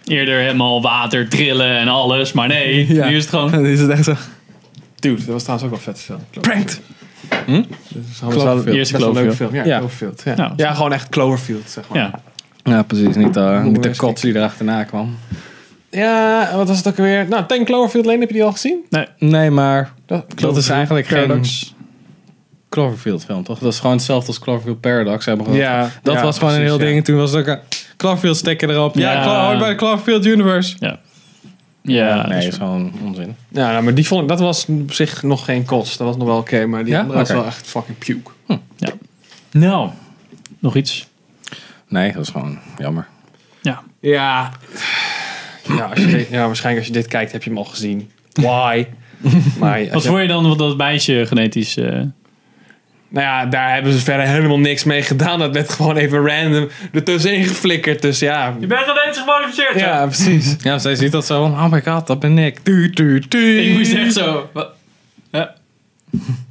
Eerder 0.05 0.38
helemaal 0.38 0.83
water 0.83 1.29
trillen 1.29 1.79
en 1.79 1.88
alles. 1.88 2.33
Maar 2.33 2.48
nee, 2.48 2.94
Ja. 2.94 3.09
nu 3.09 3.16
is 3.16 3.20
het 3.22 3.31
gewoon... 3.31 3.50
Dan 3.61 3.66
is 3.66 3.81
het 3.81 3.90
echt 3.90 4.05
zo... 4.05 4.14
Dude, 5.01 5.17
dat 5.17 5.27
was 5.27 5.43
trouwens 5.43 5.71
ook 5.71 5.75
wel 5.85 5.95
vet 5.95 6.01
film. 6.03 6.21
Pranked. 6.41 6.81
Dat 7.47 8.03
is 8.13 8.21
wel- 8.21 8.31
Cloverfield. 8.31 8.77
best 8.77 8.91
wel 8.91 9.09
een 9.09 9.15
leuke 9.15 9.37
film. 9.37 9.55
Ja, 9.55 9.65
Ja. 9.65 9.79
Cloverfield. 9.79 10.23
Ja. 10.25 10.35
Nou, 10.35 10.53
ja, 10.57 10.75
gewoon 10.75 10.93
echt 10.93 11.09
Cloverfield, 11.09 11.69
zeg 11.71 11.89
maar. 11.89 11.99
Ja. 11.99 12.21
Ja, 12.63 12.83
precies. 12.83 13.17
Niet, 13.17 13.37
uh, 13.37 13.65
niet 13.65 13.83
de 13.83 13.97
kots 13.97 14.21
die 14.23 14.35
erachterna 14.37 14.85
kwam. 14.85 15.17
Ja, 15.91 16.51
wat 16.57 16.69
was 16.69 16.77
het 16.77 16.89
ook 16.89 16.97
weer? 16.97 17.29
Nou, 17.29 17.47
Ten 17.47 17.65
Cloverfield 17.65 18.05
Lane, 18.07 18.19
heb 18.19 18.29
je 18.29 18.35
die 18.35 18.45
al 18.45 18.53
gezien? 18.53 18.85
Nee, 19.19 19.51
maar 19.51 19.93
Dat, 20.07 20.25
dat 20.41 20.57
is 20.57 20.69
eigenlijk 20.69 21.07
geen 21.07 21.23
Paradox. 21.27 21.75
Cloverfield 22.69 23.25
film, 23.25 23.45
toch? 23.45 23.59
Dat 23.59 23.73
is 23.73 23.79
gewoon 23.79 23.97
hetzelfde 23.97 24.27
als 24.29 24.39
Cloverfield 24.39 24.81
Paradox. 24.81 25.25
Hebben. 25.25 25.53
Ja, 25.53 25.91
dat 26.03 26.15
ja, 26.15 26.23
was 26.23 26.39
gewoon 26.39 26.55
een 26.55 26.61
heel 26.61 26.79
ja. 26.79 26.85
ding. 26.85 27.05
Toen 27.05 27.17
was 27.17 27.31
het 27.31 27.41
ook 27.41 27.47
een 27.47 27.59
Cloverfield 27.97 28.37
sticker 28.37 28.71
erop. 28.71 28.95
Ja, 28.95 29.13
Ja. 29.13 29.23
ja 29.25 29.47
hoort 29.47 29.59
bij 29.59 29.69
de 29.69 29.75
Cloverfield 29.75 30.27
Universe. 30.27 30.77
Ja. 30.79 30.99
Ja, 31.83 32.16
dat 32.16 32.27
nee, 32.27 32.38
is 32.38 32.45
dat 32.45 32.53
is 32.53 32.59
gewoon 32.59 32.93
onzin. 33.05 33.37
Ja, 33.49 33.71
nou, 33.71 33.83
maar 33.85 33.95
die 33.95 34.07
vond 34.07 34.23
ik, 34.23 34.29
dat 34.29 34.40
was 34.40 34.66
op 34.69 34.93
zich 34.93 35.23
nog 35.23 35.45
geen 35.45 35.64
kost. 35.64 35.99
Dat 35.99 36.07
was 36.07 36.16
nog 36.16 36.27
wel 36.27 36.37
oké, 36.38 36.66
maar 36.66 36.85
die 36.85 36.93
Ja? 36.93 37.01
andere 37.01 37.19
was 37.19 37.29
wel 37.31 37.45
echt 37.47 37.66
fucking 37.66 37.99
puke. 37.99 38.31
Nou, 39.51 39.90
nog 40.59 40.77
iets. 40.77 41.07
Nee, 41.88 42.12
dat 42.12 42.23
is 42.23 42.29
gewoon 42.29 42.59
jammer. 42.79 43.07
Ja. 43.62 43.83
Ja. 44.01 44.51
Ja, 45.69 45.85
als 45.85 45.99
je 46.01 46.27
ja, 46.31 46.47
waarschijnlijk 46.47 46.87
als 46.87 46.95
je 46.97 47.01
dit 47.03 47.07
kijkt 47.11 47.33
heb 47.33 47.43
je 47.43 47.49
hem 47.51 47.59
al 47.59 47.64
gezien. 47.64 48.11
Why? 48.33 48.87
maar 49.61 49.88
Wat 49.90 50.03
je- 50.03 50.09
vond 50.09 50.21
je 50.21 50.27
dan 50.29 50.57
dat 50.57 50.77
meisje 50.77 51.25
genetisch... 51.27 51.77
eh, 51.77 52.01
nou 53.11 53.27
ja, 53.27 53.46
daar 53.46 53.73
hebben 53.73 53.92
ze 53.92 53.99
verder 53.99 54.27
helemaal 54.27 54.59
niks 54.59 54.85
mee 54.85 55.03
gedaan. 55.03 55.38
Dat 55.38 55.55
werd 55.55 55.70
gewoon 55.70 55.96
even 55.96 56.27
random 56.27 56.68
ertussenin 56.92 57.44
geflikkerd. 57.44 58.03
Dus 58.03 58.18
ja, 58.18 58.57
Je 58.61 58.66
bent 58.66 58.81
genetisch 58.81 59.18
gemodificeerd. 59.18 59.75
hè? 59.75 59.87
ja 59.87 60.07
precies. 60.07 60.57
Ja, 60.62 60.79
zij 60.79 60.94
ziet 60.94 61.12
dat 61.12 61.27
zo 61.27 61.42
van, 61.42 61.53
oh 61.53 61.70
my 61.70 61.83
god, 61.83 62.07
dat 62.07 62.20
ben 62.20 62.38
ik. 62.38 62.59
Tu, 62.59 62.90
tu, 62.90 63.20
tu. 63.20 63.59
En 63.59 63.64
je 63.64 63.73
moest 63.79 63.94
echt 63.94 64.12
zo... 64.12 64.49
Wat? 64.53 64.68
Ja. 65.31 65.55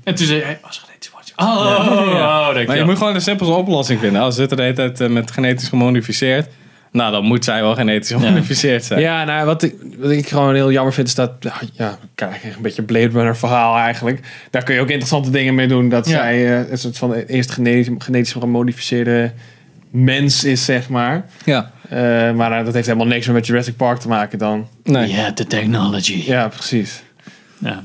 En 0.03 0.15
toen 0.15 0.25
zei 0.25 0.41
hij... 0.41 0.59
Was 0.61 0.77
genetisch? 0.77 0.87
Oh, 1.35 1.47
oh, 1.47 2.47
oh, 2.47 2.53
denk 2.53 2.67
Maar 2.67 2.77
je 2.77 2.85
moet 2.85 2.97
gewoon 2.97 3.13
de 3.13 3.19
simpelste 3.19 3.55
oplossing 3.55 3.99
vinden. 3.99 4.21
Als 4.21 4.33
ze 4.33 4.39
zitten 4.39 4.57
de 4.57 4.63
hele 4.63 4.75
tijd 4.75 5.01
eh, 5.01 5.07
met 5.07 5.31
genetisch 5.31 5.67
gemodificeerd. 5.67 6.47
Nou, 6.91 7.11
dan 7.11 7.23
moet 7.23 7.43
zij 7.43 7.61
wel 7.61 7.75
genetisch 7.75 8.11
gemodificeerd 8.11 8.83
zijn. 8.85 8.99
Ja, 8.99 9.23
nou, 9.23 9.45
wat 9.45 9.63
ik, 9.63 9.75
wat 9.97 10.11
ik 10.11 10.27
gewoon 10.27 10.53
heel 10.55 10.71
jammer 10.71 10.93
vind 10.93 11.07
is 11.07 11.15
dat... 11.15 11.31
Ja, 11.73 11.97
kijk, 12.15 12.43
een 12.43 12.61
beetje 12.61 12.83
Blade 12.83 13.07
Runner 13.09 13.37
verhaal 13.37 13.77
eigenlijk. 13.77 14.19
Daar 14.49 14.63
kun 14.63 14.75
je 14.75 14.81
ook 14.81 14.89
interessante 14.89 15.29
dingen 15.29 15.55
mee 15.55 15.67
doen. 15.67 15.89
Dat 15.89 16.07
Ja. 16.07 16.11
zij 16.17 16.59
eh, 16.61 16.71
een 16.71 16.77
soort 16.77 16.97
van 16.97 17.13
eerst 17.13 17.51
genetisch, 17.51 17.89
genetisch 17.97 18.31
gemodificeerde 18.31 19.31
mens 19.89 20.43
is, 20.43 20.65
zeg 20.65 20.89
maar. 20.89 21.25
Ja. 21.45 21.71
Eh, 21.89 21.99
maar 22.31 22.59
eh, 22.59 22.65
dat 22.65 22.73
heeft 22.73 22.85
helemaal 22.87 23.07
niks 23.07 23.25
meer 23.25 23.35
met 23.35 23.45
Jurassic 23.47 23.75
Park 23.75 23.99
te 23.99 24.07
maken 24.07 24.39
dan. 24.39 24.67
Nee. 24.83 25.09
Ja, 25.11 25.29
de 25.31 25.45
technology. 25.47 26.23
Ja, 26.25 26.47
precies. 26.47 27.03
Ja. 27.57 27.83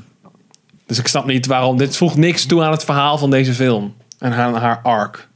Dus 0.87 0.99
ik 0.99 1.07
snap 1.07 1.27
niet 1.27 1.47
waarom... 1.47 1.77
Dit 1.77 1.97
voegt 1.97 2.17
niks 2.17 2.47
toe 2.47 2.63
aan 2.63 2.71
het 2.71 2.85
verhaal 2.85 3.19
van 3.19 3.31
deze 3.31 3.53
film. 3.55 3.95
En 4.19 4.33
aan 4.33 4.55
haar 4.55 4.81
arc. 4.83 5.29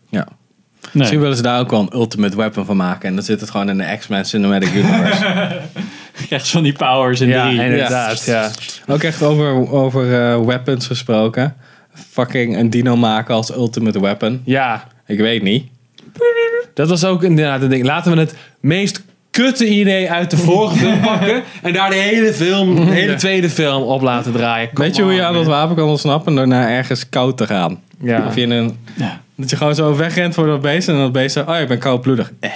Ja. 0.92 0.98
Misschien 0.98 1.20
willen 1.20 1.36
ze 1.36 1.42
daar 1.42 1.60
ook 1.60 1.70
wel 1.70 1.80
een 1.80 1.94
ultimate 1.94 2.36
weapon 2.36 2.64
van 2.64 2.76
maken. 2.76 3.08
En 3.08 3.14
dan 3.14 3.24
zit 3.24 3.40
het 3.40 3.50
gewoon 3.50 3.68
in 3.68 3.78
de 3.78 3.96
X-Men 3.98 4.24
Cinematic 4.24 4.74
Universe. 4.74 5.56
Krijgt 6.26 6.48
van 6.48 6.62
die 6.62 6.72
powers 6.72 7.20
in 7.20 7.28
Ja, 7.28 7.46
drie. 7.48 7.62
inderdaad. 7.64 8.24
Ja. 8.24 8.50
ook 8.86 9.02
echt 9.02 9.22
over, 9.22 9.70
over 9.72 10.14
eh, 10.14 10.40
weapons 10.44 10.86
gesproken. 10.86 11.54
Fucking 12.10 12.56
een 12.56 12.70
dino 12.70 12.96
maken 12.96 13.34
als 13.34 13.50
ultimate 13.54 14.00
weapon. 14.00 14.40
ja, 14.44 14.84
Ik 15.06 15.18
weet 15.18 15.42
niet. 15.42 15.64
dat 16.74 16.88
was 16.88 17.04
ook 17.04 17.22
inderdaad 17.22 17.62
een 17.62 17.68
ding. 17.68 17.84
Laten 17.84 18.12
we 18.12 18.18
het 18.18 18.34
meest 18.60 19.02
kutte 19.30 19.66
idee 19.68 20.10
uit 20.10 20.30
de 20.30 20.36
vorige 20.36 20.76
film 20.76 21.00
pakken. 21.10 21.42
En 21.62 21.72
daar 21.72 21.90
de 21.90 21.96
hele 21.96 22.32
film, 22.32 22.74
de 22.74 22.92
hele 22.92 23.14
tweede 23.14 23.50
film 23.50 23.82
op 23.82 24.02
laten 24.02 24.32
draaien. 24.32 24.68
Come 24.72 24.86
weet 24.86 24.96
je 24.96 25.02
hoe 25.02 25.12
je 25.12 25.22
aan 25.24 25.34
dat 25.34 25.46
wapen 25.46 25.76
kan 25.76 25.88
ontsnappen? 25.88 26.34
Door 26.34 26.48
naar 26.48 26.68
ergens 26.70 27.08
koud 27.08 27.36
te 27.36 27.46
gaan. 27.46 27.80
Ja. 28.00 28.26
Of 28.26 28.34
je 28.34 28.40
in 28.40 28.50
een, 28.50 28.78
Ja. 28.96 29.20
Dat 29.38 29.50
je 29.50 29.56
gewoon 29.56 29.74
zo 29.74 29.96
wegrent 29.96 30.34
voor 30.34 30.46
dat 30.46 30.60
beest. 30.60 30.88
En 30.88 30.96
dat 30.96 31.12
beest 31.12 31.32
zegt, 31.32 31.48
oh 31.48 31.58
ik 31.58 31.68
ben 31.68 31.78
koudbloedig. 31.78 32.32
Eh. 32.40 32.50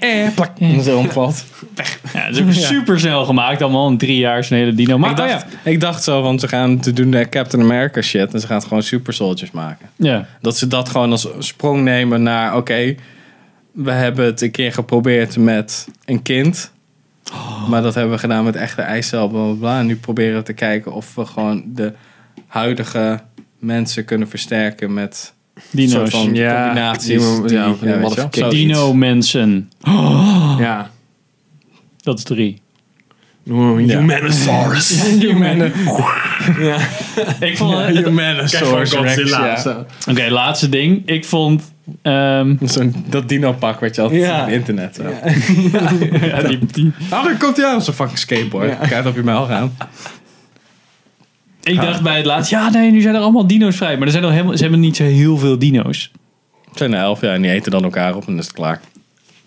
Eh, 0.00 0.34
plak. 0.34 0.50
En 0.58 0.82
zo 0.82 0.98
omvalt. 0.98 1.44
Ja, 2.12 2.20
het 2.20 2.36
is 2.36 2.42
ook 2.42 2.52
super 2.52 3.00
snel 3.00 3.24
gemaakt. 3.24 3.62
Allemaal 3.62 3.88
in 3.88 3.98
drie 3.98 4.16
jaar 4.16 4.44
zijn 4.44 4.60
hele 4.60 4.74
dino. 4.74 4.98
Maar 4.98 5.10
ik, 5.10 5.18
oh 5.18 5.28
dacht, 5.28 5.46
ik 5.64 5.80
dacht 5.80 6.02
zo, 6.02 6.22
want 6.22 6.40
ze 6.40 6.48
gaan 6.48 6.78
te 6.78 6.92
doen 6.92 7.10
de 7.10 7.28
Captain 7.28 7.62
America 7.62 8.00
shit. 8.00 8.34
En 8.34 8.40
ze 8.40 8.46
gaan 8.46 8.56
het 8.56 8.66
gewoon 8.66 8.82
super 8.82 9.12
soldiers 9.12 9.50
maken. 9.50 9.88
ja. 9.96 10.12
ja. 10.12 10.26
Dat 10.40 10.56
ze 10.56 10.66
dat 10.66 10.88
gewoon 10.88 11.10
als 11.10 11.28
sprong 11.38 11.82
nemen 11.82 12.22
naar, 12.22 12.56
oké, 12.56 12.94
we 13.72 13.90
hebben 13.90 14.24
het 14.24 14.40
een 14.40 14.50
keer 14.50 14.72
geprobeerd 14.72 15.36
met 15.36 15.88
een 16.04 16.22
kind. 16.22 16.72
Maar 17.68 17.82
dat 17.82 17.94
hebben 17.94 18.12
we 18.12 18.18
gedaan 18.18 18.44
met 18.44 18.56
echte 18.56 18.82
bla 19.08 19.26
bla 19.26 19.52
bla. 19.52 19.78
En 19.78 19.86
nu 19.86 19.96
proberen 19.96 20.36
we 20.36 20.42
te 20.42 20.52
kijken 20.52 20.92
of 20.92 21.14
we 21.14 21.24
gewoon 21.26 21.62
de 21.66 21.92
huidige 22.46 23.20
mensen 23.62 24.04
kunnen 24.04 24.28
versterken 24.28 24.94
met 24.94 25.32
Dino's. 25.70 25.92
soort 25.92 26.10
van 26.10 26.34
Ja, 26.34 26.64
combinaties. 26.64 27.06
die- 27.06 27.46
Die, 27.46 27.56
ja, 27.56 27.74
ja, 27.82 28.10
zoiets. 28.10 28.50
Dino 28.50 28.94
mensen. 28.94 29.70
Ja. 30.58 30.90
Dat 32.02 32.18
is 32.18 32.24
drie. 32.24 32.60
Humanosaurus. 33.44 35.02
ja. 36.60 36.76
Ik 37.48 37.56
vond 37.56 37.76
het- 37.76 38.04
Humanosaurus 38.04 38.90
ja. 38.92 39.86
Oké, 40.10 40.28
laatste 40.30 40.68
ding. 40.68 41.02
Ik 41.06 41.24
vond... 41.24 41.72
ehm, 42.02 42.56
Zo'n, 42.60 42.94
dat 43.08 43.28
dino-pak 43.28 43.80
wat 43.80 43.94
je 43.94 44.00
altijd 44.02 44.20
Ja. 44.20 44.34
ziet 44.38 44.44
op 44.46 44.58
internet. 44.58 44.94
Zo. 44.94 45.02
ja, 46.26 46.42
die, 46.42 46.58
die- 46.66 46.92
Oh, 47.12 47.24
daar 47.24 47.36
komt 47.38 47.56
hij 47.56 47.66
aan 47.66 47.82
zo'n 47.82 47.94
fucking 47.94 48.18
skateboard. 48.18 48.78
Kijk 48.88 49.06
op 49.06 49.14
je 49.14 49.22
mijl 49.22 49.46
gaan. 49.46 49.76
Ik 51.62 51.76
dacht 51.80 52.02
bij 52.02 52.16
het 52.16 52.26
laatste... 52.26 52.54
Ja, 52.54 52.70
nee, 52.70 52.90
nu 52.90 53.00
zijn 53.00 53.14
er 53.14 53.20
allemaal 53.20 53.46
dino's 53.46 53.76
vrij. 53.76 53.96
Maar 53.96 54.04
er 54.06 54.10
zijn 54.10 54.22
nog 54.22 54.32
helemaal, 54.32 54.56
ze 54.56 54.62
hebben 54.62 54.80
niet 54.80 54.96
zo 54.96 55.04
heel 55.04 55.36
veel 55.38 55.58
dino's. 55.58 56.10
Het 56.68 56.78
zijn 56.78 56.92
er 56.94 57.00
elf, 57.00 57.20
ja, 57.20 57.32
en 57.32 57.42
die 57.42 57.50
eten 57.50 57.70
dan 57.70 57.82
elkaar 57.84 58.14
op 58.14 58.20
en 58.20 58.26
dan 58.26 58.38
is 58.38 58.44
het 58.46 58.54
klaar. 58.54 58.80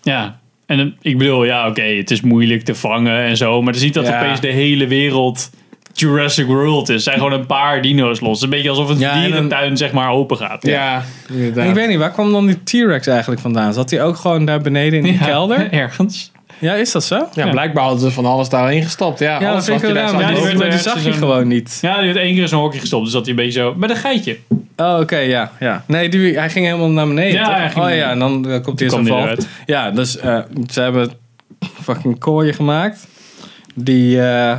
Ja. 0.02 0.38
En 0.66 0.76
dan- 0.76 0.94
ik 1.02 1.18
bedoel, 1.18 1.44
ja, 1.44 1.68
oké, 1.68 1.82
het 1.82 2.10
is 2.10 2.20
moeilijk 2.20 2.62
te 2.62 2.74
vangen 2.74 3.18
en 3.24 3.36
zo. 3.36 3.62
Maar 3.62 3.72
dan 3.72 3.80
ziet 3.82 3.94
dat 3.94 4.06
Ja. 4.06 4.20
opeens 4.22 4.40
de 4.40 4.48
hele 4.48 4.86
wereld 4.86 5.50
Jurassic 5.92 6.46
World 6.46 6.88
is. 6.88 6.94
Er 6.94 7.00
zijn 7.00 7.16
gewoon 7.16 7.32
een 7.32 7.46
paar 7.46 7.82
dino's 7.82 8.20
los. 8.20 8.42
Een 8.42 8.50
beetje 8.50 8.68
alsof 8.68 8.88
het 8.88 8.98
Ja, 8.98 9.10
en 9.12 9.20
dan- 9.20 9.30
dierentuin 9.30 9.76
zeg 9.76 9.92
maar 9.92 10.10
open 10.10 10.36
gaat. 10.36 10.66
Ja, 10.66 11.04
inderdaad. 11.32 11.68
Ik 11.68 11.74
weet 11.74 11.88
niet, 11.88 11.98
waar 11.98 12.12
kwam 12.12 12.32
dan 12.32 12.46
die 12.46 12.62
T-Rex 12.62 13.06
eigenlijk 13.06 13.40
vandaan? 13.40 13.72
Zat 13.74 13.90
hij 13.90 14.02
ook 14.02 14.16
gewoon 14.16 14.44
daar 14.44 14.60
beneden 14.60 14.98
in 14.98 15.04
die 15.04 15.12
Ja, 15.12 15.24
kelder? 15.24 15.72
Ergens. 15.82 16.32
Ja, 16.58 16.74
is 16.74 16.92
dat 16.92 17.04
zo? 17.04 17.28
Ja, 17.32 17.50
blijkbaar 17.50 17.82
hadden 17.84 18.00
ze 18.02 18.10
van 18.10 18.26
alles 18.26 18.48
daarin 18.48 18.82
gestopt. 18.82 19.18
Ja, 19.18 19.32
Ja, 19.32 19.38
dat 19.38 19.48
alles 19.48 19.64
vind 19.64 19.76
ik 19.76 19.82
wat 19.82 19.90
je 19.90 19.94
wel 19.94 20.20
raar, 20.20 20.34
die 20.34 20.48
die, 20.48 20.58
werd 20.58 20.82
zag 20.82 21.04
je 21.04 21.12
gewoon 21.12 21.48
niet. 21.48 21.78
Ja, 21.82 21.96
die 21.96 22.04
werd 22.06 22.16
één 22.16 22.32
keer 22.32 22.42
in 22.42 22.48
zo'n 22.48 22.60
hokje 22.60 22.80
gestopt. 22.80 23.04
Dus 23.04 23.12
zat 23.12 23.20
hij 23.20 23.30
een 23.30 23.36
beetje 23.36 23.60
zo... 23.60 23.74
Met 23.74 23.90
een 23.90 23.96
geitje. 23.96 24.38
Oh, 24.76 24.98
oké, 25.00 25.16
ja, 25.18 25.52
ja. 25.60 25.84
Nee, 25.86 26.08
die, 26.08 26.38
hij 26.38 26.50
ging 26.50 26.66
helemaal 26.66 26.90
naar 26.90 27.06
beneden, 27.06 27.32
Ja, 27.32 27.44
toch? 27.44 27.54
hij 27.56 27.70
ging 27.70 27.84
oh 27.84 27.94
ja, 27.94 28.10
en 28.10 28.18
dan 28.18 28.48
eh, 28.50 28.62
komt 28.62 28.78
hij 28.80 28.88
in 28.88 28.94
hij 28.94 29.04
val. 29.06 29.18
eruit. 29.18 29.48
Ja, 29.66 29.90
dus 29.90 30.18
eh, 30.18 30.38
ze 30.70 30.80
hebben 30.80 31.10
fucking 31.82 32.18
kooien 32.18 32.54
gemaakt. 32.54 33.06
Die 33.74 34.22
eh, 34.22 34.58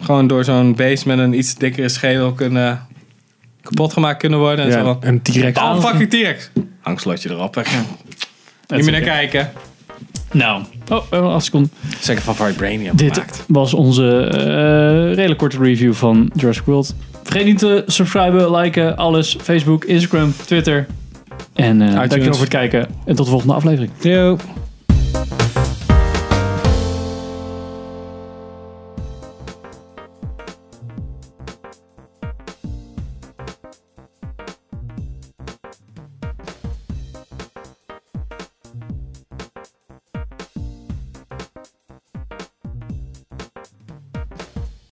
gewoon 0.00 0.26
door 0.26 0.44
zo'n 0.44 0.74
beest 0.74 1.06
met 1.06 1.18
een 1.18 1.38
iets 1.38 1.54
dikkere 1.54 1.88
schedel 1.88 2.32
kunnen 2.32 2.86
kapot 3.62 3.92
gemaakt 3.92 4.18
kunnen 4.18 4.38
worden. 4.38 4.64
En 4.64 4.72
zo 4.72 4.82
van, 4.82 4.96
een 5.00 5.22
T-Rex. 5.22 5.58
oh, 5.60 5.84
fucking 5.84 6.10
T-Rex. 6.10 6.50
Hangslotje 6.80 7.30
erop. 7.30 7.56
Niet 7.56 8.82
meer 8.82 8.92
naar 8.92 9.00
kijken. 9.00 9.52
Nou, 10.32 10.62
oh, 10.88 10.98
we 10.98 11.06
hebben 11.10 11.30
een 11.30 11.40
seconde. 11.40 11.68
Zeker 12.00 12.22
van 12.22 12.34
Vibranium 12.34 12.96
Dit 12.96 13.12
gemaakt. 13.12 13.44
was 13.48 13.74
onze 13.74 14.26
eh, 14.26 15.14
redelijk 15.14 15.38
korte 15.38 15.58
review 15.58 15.92
van 15.92 16.30
Jurassic 16.34 16.64
World. 16.64 16.94
Vergeet 17.22 17.44
niet 17.44 17.58
te 17.58 17.82
subscriben, 17.86 18.56
liken, 18.56 18.96
alles. 18.96 19.36
Facebook, 19.42 19.84
Instagram, 19.84 20.34
Twitter. 20.46 20.86
En 21.52 21.82
eh 21.82 21.94
dankjewel 21.94 22.32
voor 22.32 22.40
het 22.40 22.48
kijken. 22.48 22.86
En 23.04 23.14
tot 23.14 23.24
de 23.24 23.30
volgende 23.30 23.54
aflevering. 23.54 23.90
Yo. 24.00 24.36